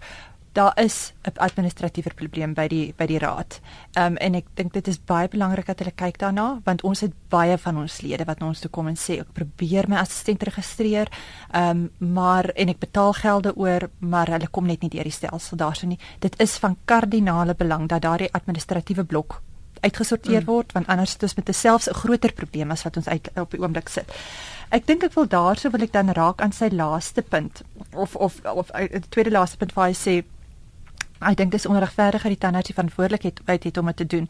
[0.52, 3.60] daar is 'n administratiewe probleem by die by die raad.
[3.92, 7.00] Ehm um, en ek dink dit is baie belangrik dat hulle kyk daarna want ons
[7.00, 9.96] het baie van ons lede wat na ons toe kom en sê ek probeer my
[9.96, 11.08] assistent registreer.
[11.52, 15.12] Ehm um, maar en ek betaal gelde oor, maar hulle kom net nie deur die
[15.12, 15.98] stelsel daarso nie.
[16.18, 19.42] Dit is van kardinale belang dat daardie administratiewe blok
[19.80, 20.46] uitgesorteer mm.
[20.46, 23.50] word want anders het ons met selfs 'n groter probleem as wat ons uit op
[23.50, 24.12] die oomblik sit.
[24.70, 27.62] Ek dink ek wil daarso wil ek dan raak aan sy laaste punt
[27.92, 30.22] of of of die eh, tweede laaste punt waar hy sê
[31.20, 34.28] Ek dink dis onregverdig dat die tandarts die verantwoordelikheid uit het om dit te doen.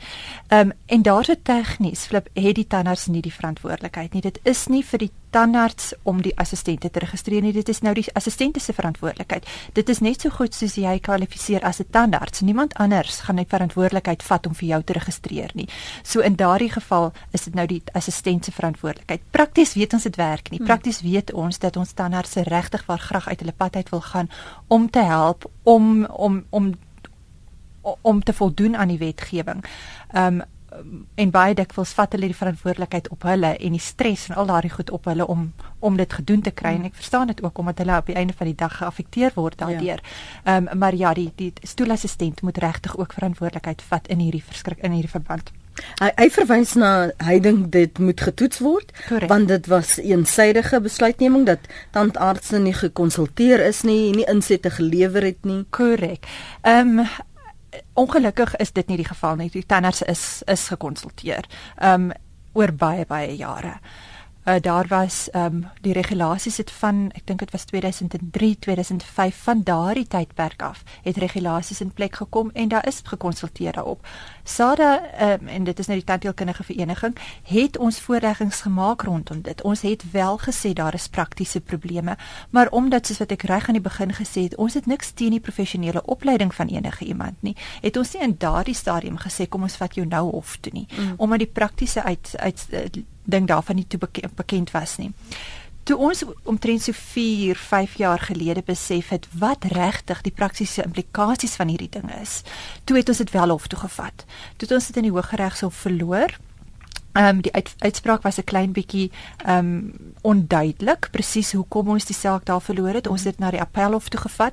[0.49, 4.23] Ehm um, en daar's 'n tegnies flip het die tandarts nie die verantwoordelikheid nie.
[4.23, 7.53] Dit is nie vir die tandarts om die assistente te registreer nie.
[7.53, 9.47] Dit is nou die assistente se verantwoordelikheid.
[9.73, 12.41] Dit is net so goed soos jy kwalifiseer as 'n tandarts.
[12.41, 15.69] Niemand anders gaan die verantwoordelikheid vat om vir jou te registreer nie.
[16.03, 19.21] So in daardie geval is dit nou die assistent se verantwoordelikheid.
[19.31, 20.59] Prakties weet ons dit werk nie.
[20.59, 20.67] Hmm.
[20.67, 24.29] Prakties weet ons dat ons tandarts regtig waar graag uit hulle pad uit wil gaan
[24.67, 26.75] om te help om om om
[28.01, 29.65] om te voldoen aan die wetgewing.
[30.13, 30.43] Ehm um,
[31.15, 34.71] en baie dikwels vat hulle die verantwoordelikheid op hulle en die stres en al daardie
[34.71, 37.79] goed op hulle om om dit gedoen te kry en ek verstaan dit ook omdat
[37.83, 39.67] hulle op die einde van die dag geaffekteer word ja.
[39.67, 40.03] daardeur.
[40.45, 40.73] Ehm ja.
[40.73, 44.93] um, maar ja, die die stoelassistent moet regtig ook verantwoordelikheid vat in hierdie verskrik in
[44.93, 45.53] hierdie verband.
[46.01, 46.91] Hy hy verwys na
[47.25, 49.31] hy dink dit moet getoets word Correct.
[49.33, 55.45] want dit was eensydige besluitneming dat tandartse nie gekonsulteer is nie, nie insette gelewer het
[55.49, 55.65] nie.
[55.71, 56.29] Korrek.
[56.63, 57.07] Ehm um,
[57.95, 59.51] ongelukkig is dit nie die geval nie.
[59.51, 61.47] Die tanners is is gekonsulteer.
[61.77, 62.13] Ehm um,
[62.53, 63.77] oor baie baie jare
[64.45, 69.37] uh, daar was ehm um, die regulasies het van ek dink dit was 2003 2005
[69.43, 74.07] van daardie tydperk af het regulasies in plek gekom en daar is gekonsulteer daarop.
[74.43, 79.63] SADA um, en dit is nou die tandheelkundige vereniging het ons voorleggings gemaak rondom dit.
[79.63, 82.17] Ons het wel gesê daar is praktiese probleme,
[82.51, 85.31] maar omdat soos wat ek reg aan die begin gesê het, ons het niks teen
[85.31, 87.57] die professionele opleiding van enige iemand nie.
[87.81, 90.87] Het ons nie in daardie stadium gesê kom ons vat jou nou hof toe nie,
[90.91, 91.15] mm.
[91.17, 92.67] omdat die praktiese uit uit
[93.31, 95.13] ding daarvan nie toe bekend, bekend was nie.
[95.89, 101.57] Toe ons omtrent so 4, 5 jaar gelede besef het wat regtig die praktiese implikasies
[101.57, 102.43] van hierdie ding is,
[102.85, 104.25] toe het ons dit wel hof toe gevat.
[104.57, 106.37] Toe het ons dit in die Hooggeregshof verloor.
[107.13, 109.11] Ehm um, die uit, uitspraak was 'n klein bietjie
[109.45, 113.07] ehm um, onduidelik presies hoekom ons die saak daar verloor het.
[113.07, 114.53] Ons het na die Appelhof toe gevat.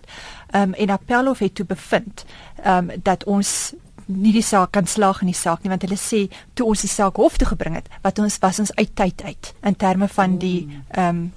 [0.49, 2.25] Ehm um, en Appelhof het toe bevind
[2.63, 3.73] ehm um, dat ons
[4.07, 6.91] nie die saak kan slaag in die saak nie want hulle sê toe ons die
[6.91, 10.37] saak hof toe gebring het wat ons was ons uit tyd uit in terme van
[10.37, 11.27] die ehm um,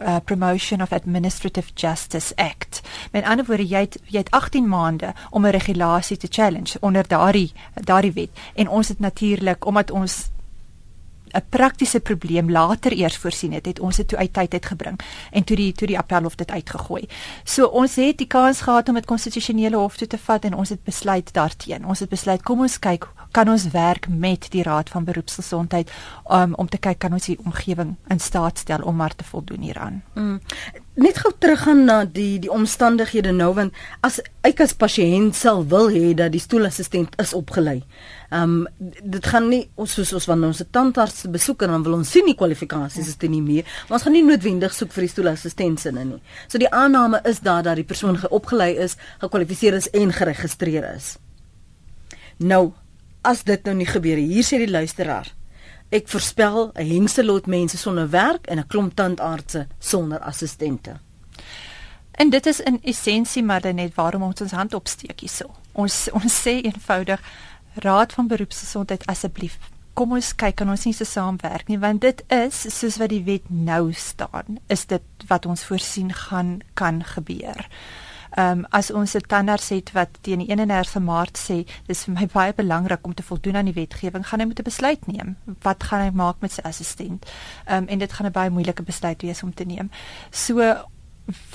[0.00, 2.80] uh, promotion of administrative justice act.
[3.12, 7.08] Met ander woorde jy het, jy het 18 maande om 'n regulasie te challenge onder
[7.08, 10.28] daardie daardie wet en ons het natuurlik omdat ons
[11.34, 15.44] 'n praktiese probleem later eers voorsien het, het ons dit toe uit tyd uitgebring en
[15.44, 17.08] toe die toe die appelhof dit uitgegooi.
[17.44, 20.68] So ons het die kans gehad om dit konstitusionele hof toe te vat en ons
[20.68, 21.88] het besluit daarteenoor.
[21.88, 25.90] Ons het besluit kom ons kyk kan ons werk met die raad van beroepsgesondheid
[26.30, 29.60] um, om te kyk kan ons die omgewing in staat stel om maar te voldoen
[29.60, 30.02] hieraan.
[30.14, 30.40] Mm.
[30.96, 33.74] Net gou teruggaan na die die omstandighede nou want
[34.06, 34.14] as
[34.48, 37.82] ek as pasiënt sal wil hê dat die stoelassistent is opgelei.
[38.30, 41.82] Ehm um, dit gaan nie ons soos ons wanneer ons 'n tandarts besoek en dan
[41.82, 43.64] wil ons sien die kwalifikasies is dit nie meer.
[43.88, 46.22] Maar ons gaan nie noodwendig soek vir die stoelassistente nie.
[46.48, 51.18] So die aanname is daar dat die persoon geopgelei is, gekwalifiseer is en geregistreer is.
[52.38, 52.72] Nou
[53.22, 55.28] as dit nou nie gebeur hier sê die luisteraar
[55.88, 61.00] ek voorspel 'n hengselot mense sonder werk en 'n klomp tandartse sonder assistente.
[62.10, 66.40] En dit is in essensie maar net waarom ons ons hand opsteek hierso ons ons
[66.42, 67.20] sê eenvoudig
[67.74, 69.58] raad van beroepsgesondheid asseblief
[69.96, 73.22] kom ons kyk kan ons nie se saamwerk nie want dit is soos wat die
[73.28, 77.68] wet nou staan is dit wat ons voorsien gaan kan gebeur
[78.36, 82.14] Ehm um, as ons 'n tandarts het wat teen die 31 Maart sê, dis vir
[82.14, 85.36] my baie belangrik om te voldoen aan die wetgewing, gaan hy moet 'n besluit neem.
[85.62, 87.24] Wat gaan hy maak met sy assistent?
[87.64, 89.90] Ehm um, en dit gaan 'n baie moeilike besluit wees om te neem.
[90.30, 90.76] So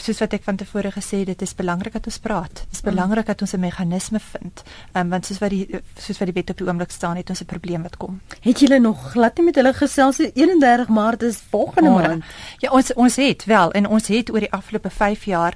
[0.01, 2.63] soos wat ek van tevore gesê het, dit is belangrik dat ons praat.
[2.65, 2.89] Dit is mm.
[2.89, 4.63] belangrik dat ons 'n meganisme vind.
[4.91, 7.29] Ehm um, want soos wat die soos wat die wet op die oomblik staan, het
[7.29, 8.21] ons 'n probleem wat kom.
[8.41, 10.17] Het julle nog glad nie met hulle gesels?
[10.17, 12.23] 31 Maart is volgende maand.
[12.57, 15.55] Ja, ons ons het wel en ons het oor die afgelope 5 jaar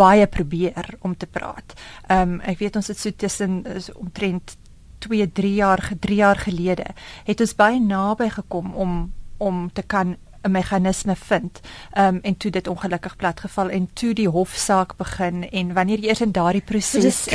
[0.00, 1.76] baie probeer om te praat.
[2.08, 3.62] Ehm um, ek weet ons het so tussen
[3.94, 4.56] omtrent
[5.00, 6.92] 2, 3 jaar, 3 jaar gelede
[7.24, 8.98] het ons baie naby gekom om
[9.40, 11.60] om te kan 'n meganisme vind.
[11.92, 16.08] Ehm um, en toe dit ongelukkig platgeval en toe die hofsaak begin en wanneer jy
[16.08, 17.26] eers in daardie proses is,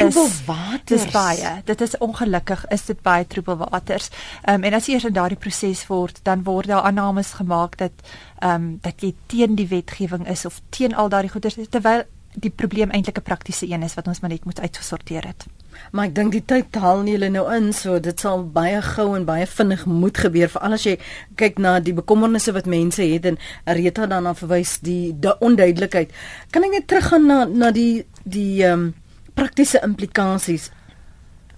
[0.85, 1.61] dis baie.
[1.65, 4.09] Dit is ongelukkig is dit baie troebel waters.
[4.41, 7.77] Ehm um, en as jy eers in daardie proses word, dan word daar aannames gemaak
[7.77, 7.91] dat
[8.39, 12.03] ehm um, dat jy teen die wetgewing is of teen al daardie goeders terwyl
[12.35, 15.45] die probleem eintlik 'n praktiese een is wat ons maar net moet uitgesorteer het.
[15.91, 19.15] Maar ek dink die tyd haal nie hulle nou in, so dit sal baie gou
[19.15, 20.97] en baie vinnig moet gebeur vir al as jy
[21.35, 26.11] kyk na die bekommernisse wat mense het en Rita dan verwys die die onduidelikheid.
[26.51, 28.93] Kan ek net teruggaan na na die die ehm um,
[29.35, 30.71] praktiese implikasies?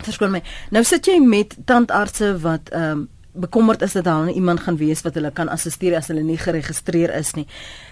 [0.02, 0.42] Verskoon my.
[0.72, 5.04] Nou sit jy met tandartse wat ehm um, bekommerd is dat nou iemand gaan wees
[5.06, 7.46] wat hulle kan assisteer as hulle nie geregistreer is nie.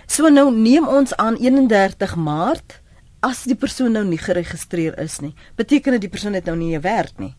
[0.08, 2.82] So nou neem ons aan 31 Maart
[3.26, 6.76] as die persoon nou nie geregistreer is nie, beteken dit die persoon het nou nie
[6.76, 7.36] 'n werk nie.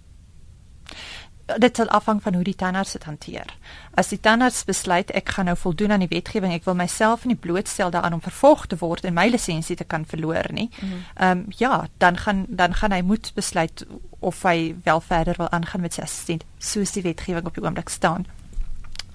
[1.46, 3.46] Dit sal afhang van hoe die tandarts dit hanteer.
[3.94, 7.36] As die tandarts besluit ek gaan nou voldoen aan die wetgewing, ek wil myself nie
[7.36, 10.70] blootstel daaraan om vervolg te word en my lisensie te kan verloor nie.
[10.80, 10.92] Mhm.
[11.14, 13.86] Ehm mm um, ja, dan gaan dan gaan hy moet besluit
[14.18, 17.88] of hy wel verder wil aangaan met sy assistent soos die wetgewing op die oomblik
[17.88, 18.26] staan.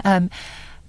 [0.04, 0.30] Ehm um,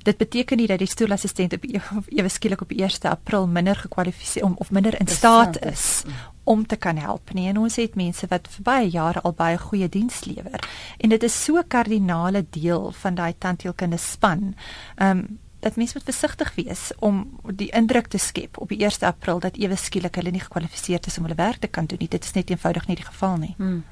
[0.03, 1.65] dit beteken nie dat die stoelassistent op
[2.09, 6.03] ewe skielik op 1 April minder gekwalifiseer om of minder in staat is
[6.45, 7.49] om te kan help nie.
[7.49, 10.69] En ons het mense wat vir baie jare al baie goeie diens lewer.
[10.99, 14.55] En dit is so kardinale deel van daai tandheelkunde span.
[14.97, 17.23] Ehm um, dat mense moet versigtig wees om
[17.55, 21.19] die indruk te skep op die 1 April dat ewe skielik hulle nie gekwalifiseer is
[21.19, 22.09] om hulle werk te kan doen nie.
[22.11, 23.53] Dit is net eenvoudig nie die geval nie.
[23.59, 23.85] Hmm.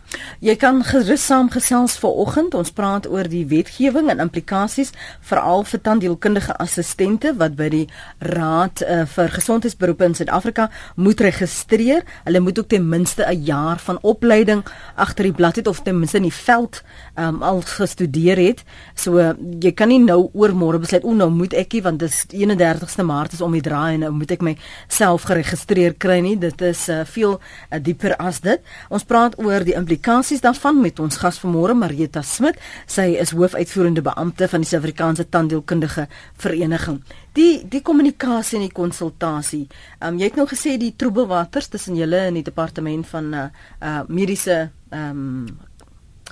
[0.43, 2.57] Jy kan gerus saamgesels vanoggend.
[2.59, 4.91] Ons praat oor die wetgewing en implikasies
[5.31, 7.85] veral vir tandheelkundige assistente wat by die
[8.19, 12.03] Raad uh, vir Gesondheidsberoepe in Suid-Afrika moet registreer.
[12.27, 14.65] Hulle moet ook ten minste 'n jaar van opleiding
[14.97, 16.83] agter die blad het of ten minste in die veld
[17.15, 18.65] um, al gestudeer het.
[18.95, 22.23] So uh, jy kan nie nou oor môre besluit o, nou moet ekie want dis
[22.33, 26.37] 31ste Maart is om die draai en nou moet ek myself geregistreer kry nie.
[26.41, 28.65] Dit is uh, veel uh, dieper as dit.
[28.91, 32.59] Ons praat oor die implikasies daarvan met ons gas vanmôre Marieta Smit.
[32.91, 36.09] Sy is hoofuitvoerende beampte van die Suid-Afrikaanse Tandheelkundige
[36.41, 37.01] Vereniging.
[37.39, 39.67] Die die kommunikasie en die konsultasie.
[40.01, 43.49] Um, jy het nou gesê die troebelwaters tussen julle en die departement van uh,
[43.81, 45.69] uh mediese ehm um,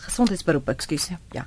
[0.08, 1.08] gesondheidsberoep, ekskuus.
[1.12, 1.18] Ja.
[1.36, 1.44] ja.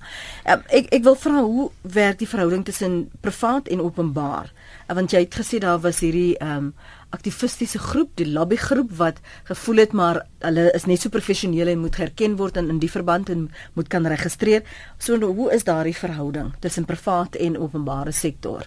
[0.56, 4.52] Um, ek ek wil vra hoe werk die verhouding tussen privaat en openbaar?
[4.88, 6.74] Uh, want jy het gesê daar was hierdie ehm um,
[7.12, 9.18] aktivistiese groep, die lobbygroep wat
[9.50, 12.92] gevoel het maar hulle is net so professioneel en moet herken word in in die
[12.92, 14.64] verband en moet kan registreer.
[14.98, 18.64] So nou, hoe is daardie verhouding tussen privaat en openbare sektor?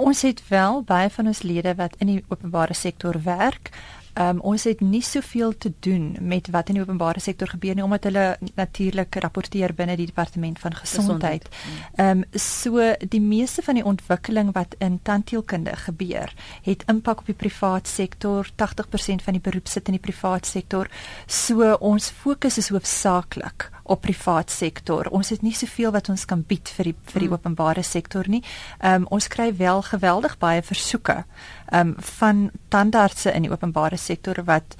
[0.00, 3.68] Ons het wel baie van ons lede wat in die openbare sektor werk.
[4.18, 7.84] Um, ons het nie soveel te doen met wat in die openbare sektor gebeur nie
[7.84, 8.24] omdat hulle
[8.58, 11.46] natuurlik rapporteer binne die departement van gesondheid.
[11.94, 17.26] Ehm um, so die meeste van die ontwikkeling wat in tandheelkunde gebeur, het impak op
[17.26, 18.50] die privaat sektor.
[18.56, 20.90] 80% van die beroep sit in die privaat sektor.
[21.26, 25.08] So ons fokus is hoofsaaklik op privaat sektor.
[25.10, 27.38] Ons het nie soveel wat ons kan bied vir die vir die hmm.
[27.38, 28.42] openbare sektor nie.
[28.78, 31.24] Ehm um, ons kry wel geweldig baie versoeke
[31.70, 34.76] ehm um, van tandartse in die openbare sektor wat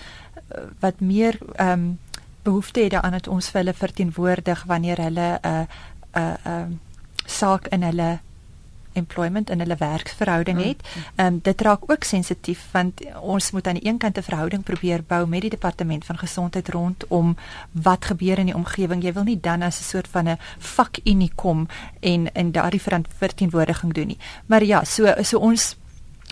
[0.80, 1.98] wat meer ehm um,
[2.42, 5.64] behoefte het aan dat ons vir hulle verteenwoordig wanneer hulle 'n uh,
[6.14, 6.66] 'n uh, uh,
[7.26, 8.20] saak in hulle
[8.92, 10.82] employment in hulle werksverhouding mm, het.
[11.16, 14.62] Ehm um, dit raak ook sensitief want ons moet aan die een kant 'n verhouding
[14.62, 17.36] probeer bou met die departement van gesondheid rondom
[17.72, 19.02] wat gebeur in die omgewing.
[19.02, 21.68] Jy wil nie dan as 'n soort van 'n vakunie kom
[22.00, 24.18] en en daardie verantwoordiging doen nie.
[24.46, 25.76] Maar ja, so so ons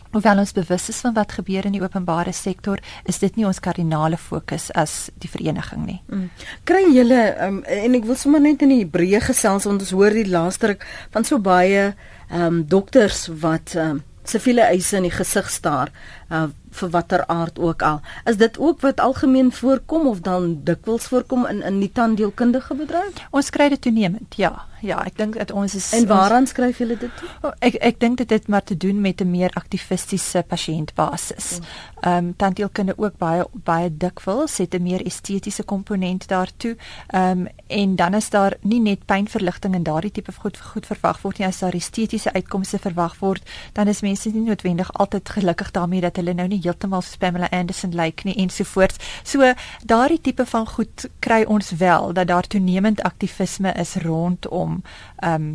[0.08, 3.60] Hoewel ons bewus is van wat gebeur in die openbare sektor, is dit nie ons
[3.60, 5.98] kardinale fokus as die vereniging nie.
[6.08, 6.30] Mm.
[6.64, 10.16] Kry julle um, en ek wil sommer net in die breë gesels want ons hoor
[10.16, 11.90] die laaste ruk van so baie
[12.30, 15.88] ehm um, dokters wat ehm um, siviele eise in die gesig staar
[16.30, 18.00] uh, vir watter aard ook al.
[18.24, 23.12] Is dit ook wat algemeen voorkom of dan dikwels voorkom in in die tandheelkundige bedryf?
[23.30, 24.34] Ons kry dit toenemend.
[24.36, 27.28] Ja, ja, ek dink dat ons is En waaraan skryf julle dit toe?
[27.42, 31.58] Oh, ek ek dink dit het maar te doen met 'n meer aktivistiese pasiëntbasis.
[32.00, 36.76] Ehm um, tandheelkunde ook baie baie dikwels het 'n meer estetiese komponent daartoe.
[37.06, 41.20] Ehm um, en dan is daar nie net pynverligting en daardie tipe goed goed verwag
[41.20, 45.70] word nie as daar estetiese uitkomste verwag word, dan is mense nie noodwendig altyd gelukkig
[45.70, 49.00] daarmee dat hulle nou nie heeltemal soos Pamela Anderson lyk nie ensovoorts.
[49.22, 49.52] So
[49.84, 54.82] daardie tipe van goed kry ons wel dat daar toenemend aktivisme is rondom
[55.16, 55.48] ehm um,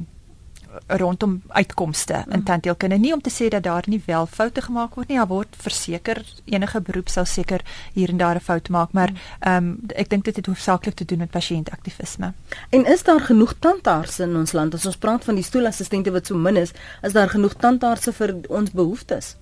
[0.87, 2.97] rondom uitkomste in tandheelkunde.
[2.97, 6.21] Nie om te sê dat daar nie wel foute gemaak word nie daar word verseker
[6.45, 7.61] enige beroep sal seker
[7.93, 11.05] hier en daar 'n fout maak maar ehm um, ek dink dit het hoofsaaklik te
[11.05, 12.33] doen met pasiëntaktivisme.
[12.69, 14.73] En is daar genoeg tandartse in ons land?
[14.73, 16.71] As ons praat van die stoelassistente wat so min is
[17.01, 19.35] is daar genoeg tandartse vir ons behoeftes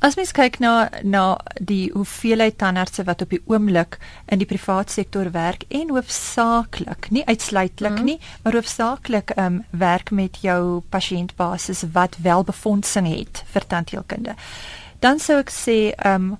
[0.00, 1.22] As mens kyk na na
[1.60, 3.98] die hoeveelheid tandartse wat op die oomblik
[4.32, 8.06] in die privaat sektor werk en hoofsaaklik, nie uitsluitlik mm.
[8.08, 14.38] nie, maar hoofsaaklik ehm um, werk met jou pasiëntbasis wat wel befondsing het vir tandheelkunde.
[15.04, 16.38] Dan sou ek sê ehm um,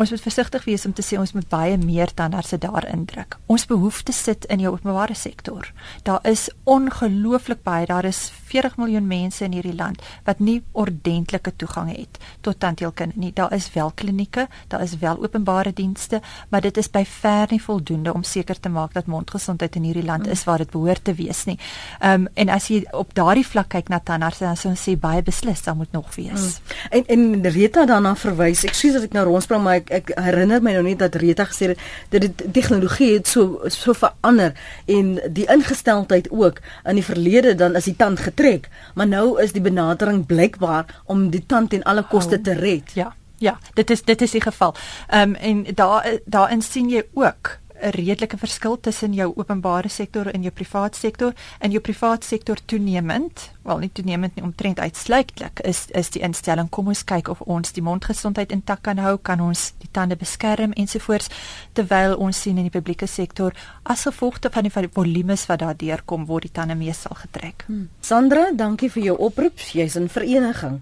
[0.00, 3.36] ons moet versigtig wees om te sê ons moet baie meer tandartse daar indruk.
[3.52, 5.68] Ons behoefte sit in die openbare sektor.
[6.06, 11.52] Daar is ongelooflik baie, daar is 40 miljoen mense in hierdie land wat nie ordentlike
[11.60, 13.32] toegang het tot tandheelkunde nie.
[13.36, 17.60] Daar is wel klinieke, daar is wel openbare dienste, maar dit is by ver nie
[17.62, 21.14] voldoende om seker te maak dat mondgesondheid in hierdie land is waar dit behoort te
[21.14, 21.58] wees nie.
[22.00, 24.96] Ehm um, en as jy op daardie vlak kyk na tandartse, dan sou ons sê
[24.96, 26.60] baie beslis daar moet nog wees.
[26.88, 27.04] Mm.
[27.04, 28.64] En en Rita daarna verwys.
[28.64, 31.46] Ek sê dat ek nou rondspraak maar ek ek herinner my nou net dat Rita
[31.50, 34.54] gesê het dat die tegnologie het so so verander
[34.86, 39.52] en die ingesteldheid ook in die verlede dan as die tand getrek, maar nou is
[39.52, 42.94] die benadering blykbaar om die tand en alle koste oh, te red.
[42.94, 43.14] Ja.
[43.40, 44.74] Ja, dit is dit is die geval.
[45.08, 50.26] Ehm um, en daar daarin sien jy ook 'n redelike verskil tussen jou openbare sektor
[50.26, 51.32] en jou privaat sektor.
[51.60, 56.68] In jou privaat sektor toenemend, wel nie toenemend nie omtrent uitsluitlik is is die instelling
[56.68, 60.72] kom ons kyk of ons die mondgesondheid intak kan hou, kan ons die tande beskerm
[60.72, 61.28] ensovoorts
[61.72, 63.52] terwyl ons sien in die publieke sektor
[63.82, 67.64] as gevolg van die volumes wat daar deurkom word die tande meestal getrek.
[67.66, 67.88] Hmm.
[68.00, 69.58] Sandra, dankie vir jou oproep.
[69.58, 70.80] Jy's in vereniging.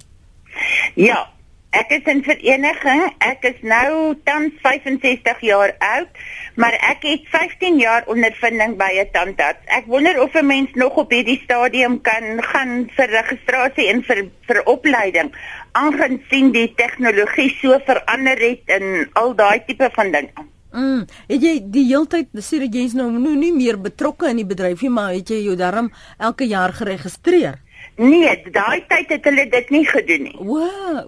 [0.94, 1.28] Ja,
[1.76, 3.02] Ek is in vereniging.
[3.20, 6.20] Ek is nou tans 65 jaar oud,
[6.56, 9.60] maar ek het 15 jaar ondervinding by 'n tandarts.
[9.68, 14.30] Ek wonder of 'n mens nog op hierdie stadium kan gaan vir registrasie en vir
[14.48, 15.32] vir opleiding,
[15.72, 20.48] aangesien die tegnologie so verander het en al daai tipe van dinge.
[20.72, 24.46] Mm, het jy die heeltyd sê dat jy's nou nou nie meer betrokke in die
[24.46, 27.60] bedryf nie, maar het jy jou darm elke jaar geregistreer?
[27.98, 30.36] Nee, daai tyd het hulle dit nie gedoen nie.
[30.38, 30.60] O,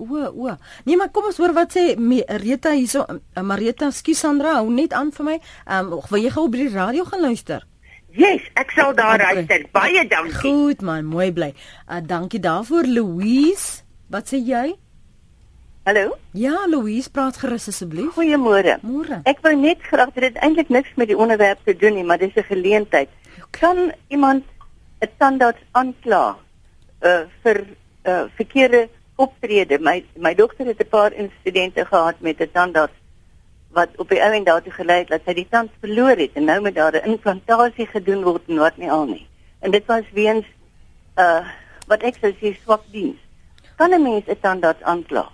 [0.02, 0.54] o, o.
[0.88, 3.04] Nee, maar kom ons hoor wat sê Marita hierso.
[3.06, 5.36] Uh, Marita, skus Sandra, hou net aan vir my.
[5.68, 7.62] Ehm um, wil jy gou op die radio gaan luister?
[8.10, 9.38] Yes, ek sal daar okay.
[9.38, 9.68] luister.
[9.70, 10.34] Baie dankie.
[10.42, 11.52] Goed man, mooi bly.
[11.86, 13.84] Uh, dankie daarvoor Louise.
[14.10, 14.74] Wat sê jy?
[15.86, 16.18] Hallo?
[16.34, 18.10] Ja, Louise, praat gerus asseblief.
[18.18, 18.80] Goeiemôre.
[18.82, 19.22] Môre.
[19.30, 22.34] Ek wil net graag dit eintlik niks met die onderwerp te doen nie, maar dis
[22.34, 23.08] 'n geleentheid.
[23.54, 24.42] Kan iemand
[24.98, 26.36] 'n tandarts aankla
[27.02, 27.64] uh vir
[28.06, 29.78] uh verkeerde optrede.
[29.78, 32.98] My my dogter het 'n paar insidente gehad met 'n tandarts
[33.70, 36.60] wat op die ouend daartoe gelei het dat sy die tand verloor het en nou
[36.60, 39.26] met daar 'n implantasie gedoen word en wat nie al nie.
[39.58, 40.46] En dit was weens
[41.16, 41.44] uh
[41.86, 43.18] wat ek sou sê swak diens.
[43.76, 45.28] Kan 'n mens 'n tandarts aankla?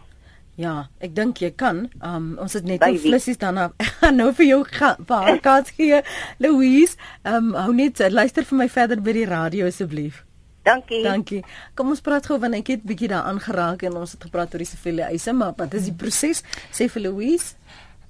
[0.57, 1.91] Ja, ek dink jy kan.
[2.03, 3.55] Um ons het net nou flissies dan
[4.21, 4.65] nou vir jou
[5.07, 6.03] paar kans gee.
[6.39, 10.26] Louise, um hou net luister vir my verder by die radio asseblief.
[10.67, 11.03] Dankie.
[11.03, 11.45] Dankie.
[11.79, 14.65] Kom ons praat gou want ek het bietjie daaraan geraak en ons het gepraat oor
[14.65, 16.43] die siviele eise, maar wat is die proses?
[16.75, 17.55] Sê vir Louise.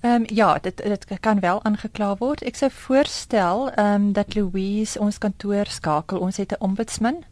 [0.01, 2.45] Ehm um, ja, dit dit kan wel aangekla word.
[2.49, 6.21] Ek sou voorstel ehm um, dat Louise ons kantoor skakel.
[6.21, 7.25] Ons het 'n ombudsman.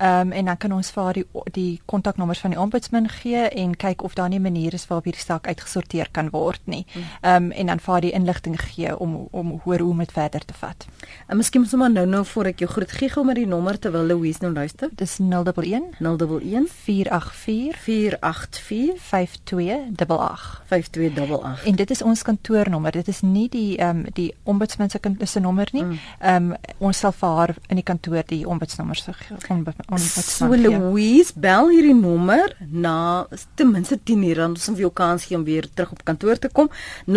[0.00, 3.48] Ehm um, en dan kan ons vir haar die die kontaknommers van die ombudsman gee
[3.48, 6.86] en kyk of daar nie maniere is waarop hierdie saak uitgesorteer kan word nie.
[6.92, 7.02] Hmm.
[7.20, 10.12] Ehm um, en dan vir haar die inligting gee om om hoor hoe om dit
[10.12, 10.86] verder te vat.
[11.26, 14.06] En miskien sommer nou nou voor ek jou groet gee gou met die nommer terwyl
[14.06, 14.88] Louise nou luister.
[14.96, 15.52] Dis 011
[15.98, 21.66] 011 484 484 5288 5288.
[21.66, 22.92] En dit is ons kantoornommer.
[22.92, 25.82] Dit is nie die ehm um, die ombudsman se nommer nie.
[25.82, 25.98] Hmm.
[26.18, 26.50] Ehm mm.
[26.50, 29.12] um, ons sal vir haar in die kantoor die ombudsnommer se
[29.98, 34.92] gee So Louise bel hierdie nommer na ten minste 10 uur dan ons vir jou
[34.92, 36.68] kans gee om weer terug op kantoor te kom.
[37.06, 37.14] 0114845288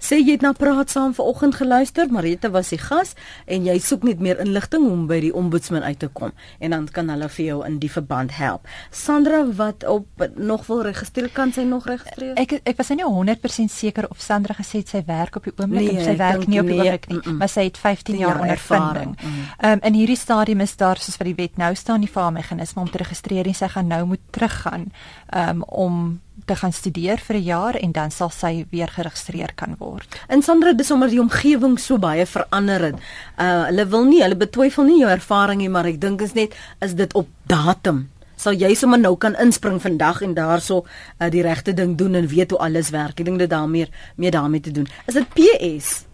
[0.00, 3.14] sê jy het na praat saam vanoggend geluister Marita was die gas
[3.46, 6.88] en jy soek net meer inligting om by die ombudsman uit te kom en dan
[6.92, 8.62] kan hulle vir jou in die verband help.
[8.90, 12.34] Sandra wat op nog wil registreer kan sy nog registreer?
[12.40, 15.98] Ek ek was nie 100% seker of Sandra gesê sy werk op die oomblik nee,
[15.98, 17.36] of sy werk nie op die oomblik nie mm -mm.
[17.38, 19.16] maar sy het 15 jaar jaar ondervinding.
[19.22, 19.44] Mm.
[19.58, 22.82] Ehm um, in hierdie stadium is daar soos wat die wet nou staan die faarmeganisme
[22.82, 24.92] om te registreer en sy gaan nou moet teruggaan
[25.36, 29.74] um, om te gaan studeer vir 'n jaar en dan sal sy weer geregistreer kan
[29.78, 30.20] word.
[30.28, 32.94] In Sandra dis omdat die omgewing so baie verander het.
[33.38, 36.54] Uh hulle wil nie, hulle betwyfel nie jou ervaring nie, maar ek dink is net
[36.80, 38.08] is dit op datum
[38.38, 42.28] sal jy sommer nou kan inspring vandag en daarso uh, die regte ding doen en
[42.30, 43.18] weet hoe alles werk.
[43.18, 44.86] Ek dink dit daarmee meer daarmee te doen.
[45.06, 46.07] Is dit PS?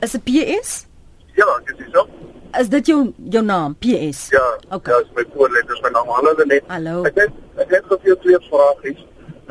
[0.00, 0.86] Is dit PS?
[1.36, 2.06] Ja, ek is so.
[2.60, 4.28] Is dit jou jou naam PS?
[4.32, 4.44] Ja.
[4.70, 4.94] Okay.
[4.94, 6.08] Ja, is my voorletters my naam.
[6.08, 6.64] Hallo net.
[6.68, 7.02] Hallo.
[7.08, 9.02] Ek het ek het gou vir twee vragies.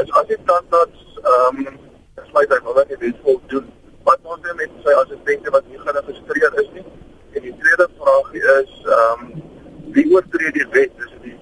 [0.02, 1.78] Is as jy dan dat ehm um,
[2.32, 3.70] sluit hy wel net dit vol doen.
[4.10, 6.86] Wat ons doen met sy assistente wat nie geregistreer is nie.
[7.38, 9.44] En die tweede vraag is ehm um,
[9.94, 10.98] wie oortree die wet?
[11.06, 11.38] Is dit die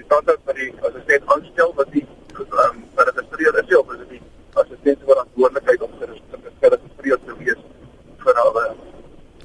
[0.00, 2.06] die tandarts wat die assistent aanstel wat die
[2.38, 4.22] ehm um, geregistreer is of is dit die
[4.64, 7.59] assistent se verantwoordelikheid om geregistreer te wees
[8.48, 8.90] hulle?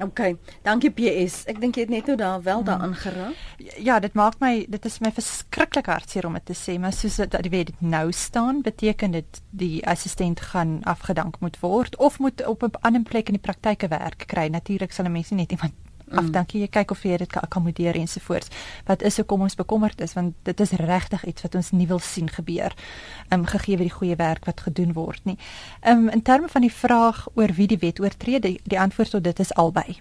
[0.04, 0.36] OK.
[0.66, 1.46] Dankie PS.
[1.48, 3.38] Ek dink jy het net nou daar wel daaraan geraak.
[3.80, 7.16] Ja, dit maak my dit is my verskriklik hartseer om dit te sê, maar soos
[7.22, 12.44] dit die wet nou staan, beteken dit die assistent gaan afgedank moet word of moet
[12.46, 14.48] op 'n ander plek in die praktyke werk kry.
[14.48, 15.74] Natuurlik sal 'n mens nie net iemand
[16.20, 18.52] afdankie jy kyk of jy dit kan akkommodeer ensovoorts.
[18.88, 22.00] Wat is hoekom ons bekommerd is want dit is regtig iets wat ons nie wil
[22.00, 22.76] sien gebeur.
[23.30, 25.38] Ehm um, gegee die goeie werk wat gedoen word nie.
[25.82, 29.10] Ehm um, in terme van die vraag oor wie die wet oortree, die, die antwoord
[29.10, 30.00] tot dit is albei.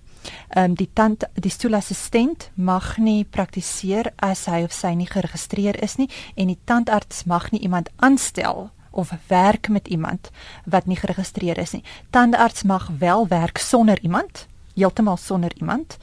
[0.49, 5.83] Ehm um, die tand die stoelassistent mag nie praktiseer as hy of sy nie geregistreer
[5.83, 10.31] is nie en die tandarts mag nie iemand aanstel of werk met iemand
[10.65, 11.85] wat nie geregistreer is nie.
[12.11, 15.97] Tandarts mag wel werk sonder iemand heeltemal sonder iemand.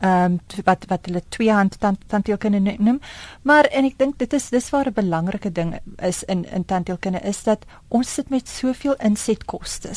[0.00, 3.00] Ehm um, wat wat hulle twee hand tand tandheelkunde noem.
[3.42, 7.20] Maar en ek dink dit is dis waar 'n belangrike ding is in in tandheelkunde
[7.20, 9.94] is dat ons sit met soveel insetkoste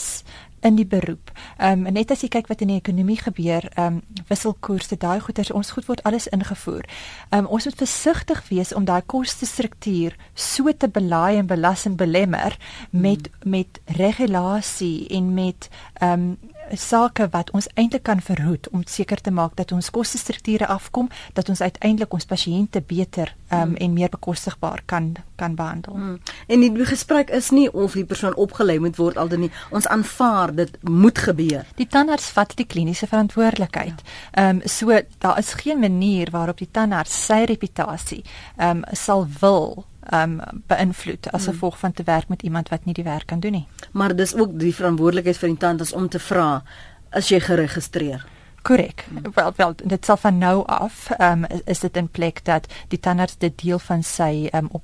[0.62, 1.32] in die beroep.
[1.58, 5.20] Ehm um, net as jy kyk wat in die ekonomie gebeur, ehm um, wisselkoerse, daai
[5.24, 6.86] goeders, ons goed word alles ingevoer.
[7.30, 11.96] Ehm um, ons moet versigtig wees om daai kostestruktuur so te belaai en belas en
[11.96, 12.58] belemmer
[12.92, 13.50] met hmm.
[13.50, 16.38] met regulasie en met ehm um,
[16.78, 21.50] sake wat ons eintlik kan verhoed om seker te maak dat ons kostestrukture afkom dat
[21.50, 23.76] ons uiteindelik ons pasiënte beter um, hmm.
[23.76, 25.94] en meer bekostigbaar kan kan behandel.
[25.94, 26.20] Hmm.
[26.48, 29.52] En die gesprek is nie of die persoon opgelei moet word al dan nie.
[29.72, 31.66] Ons aanvaar dit moet gebeur.
[31.80, 34.04] Die tandarts vat die kliniese verantwoordelikheid.
[34.32, 38.24] Ehm um, so daar is geen manier waarop die tandarts sy reputasie
[38.58, 42.94] ehm um, sal wil um beïnvloed as gevolg van te werk met iemand wat nie
[42.94, 43.68] die werk kan doen nie.
[43.92, 46.64] Maar dis ook die verantwoordelikheid vir die tandarts om te vra
[47.10, 48.26] as jy geregistreer.
[48.62, 49.06] Korrek.
[49.10, 49.32] Hmm.
[49.34, 53.38] Wel wel dit sal van nou af um is dit in plek dat die tandarts
[53.38, 54.84] dit deel van sy um op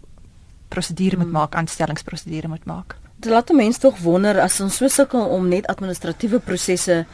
[0.67, 1.25] prosedure hmm.
[1.25, 2.97] moet maak, aanstellingsprosedure moet maak.
[3.15, 7.05] Dit laat mense tog wonder as ons so sukkel om net administratiewe prosesse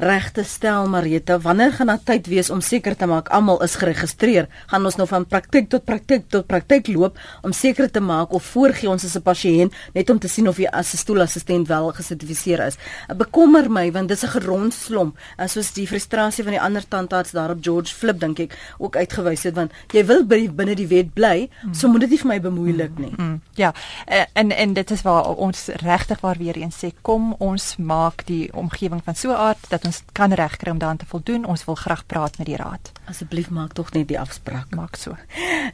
[0.00, 3.76] reg te stel Marita wanneer gaan dit tyd wees om seker te maak almal is
[3.80, 8.32] geregistreer gaan ons nou van praktyk tot praktyk tot praktyk loop om seker te maak
[8.32, 11.68] of voorgee ons as 'n pasiënt net om te sien of jy as 'n stoelassistent
[11.68, 12.78] wel gesertifiseer is
[13.16, 17.58] bekommer my want dis 'n gerondslomp soos die frustrasie van die ander tandarts daar op
[17.60, 21.74] George Flip dink ek ook uitgewys het want jy wil binne die wet bly mm.
[21.74, 23.24] so moet dit nie vir my bemoeilik nie mm.
[23.24, 23.40] Mm.
[23.54, 23.74] ja
[24.06, 28.26] eh, en en dit is waar ons regtig waar weer eens sê kom ons maak
[28.26, 31.44] die omgewing van so aard dat ons kan regkry om daaraan te voldoen.
[31.44, 32.92] Ons wil graag praat met die raad.
[33.10, 34.74] Asseblief maak tog net die afspraak.
[34.74, 35.16] Maak so.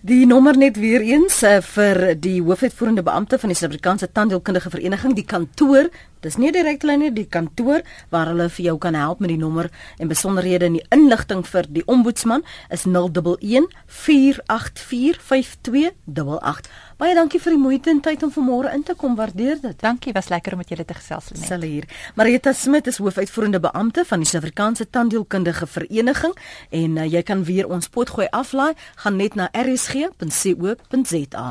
[0.02, 5.14] Die nommer net weer eens uh, vir die hoofuitvoerende beampte van die Suid-Afrikaanse Tandheelkundige Vereniging,
[5.14, 5.90] die kantoor.
[6.26, 9.38] Dis nie direk lyn nie, die kantoor waar hulle vir jou kan help met die
[9.38, 9.68] nommer
[10.02, 12.42] en besonderhede en die inligting vir die ombudsman
[12.74, 16.70] is 011 484 5288.
[16.98, 19.14] Baie dankie vir die moeite en tyd om vanmôre in te kom.
[19.16, 19.76] Waardeer dit.
[19.80, 21.44] Dankie, was lekker om met julle te gesels net.
[21.46, 21.84] Sal hier.
[22.18, 26.34] Marita Smit is hoofuitvoerende beampte van die Suid-Afrikaanse Tandheelkundige Vereniging
[26.70, 28.74] en uh, jy kan weer ons potgooi aflaai,
[29.04, 31.46] gaan net na rsg.co.za.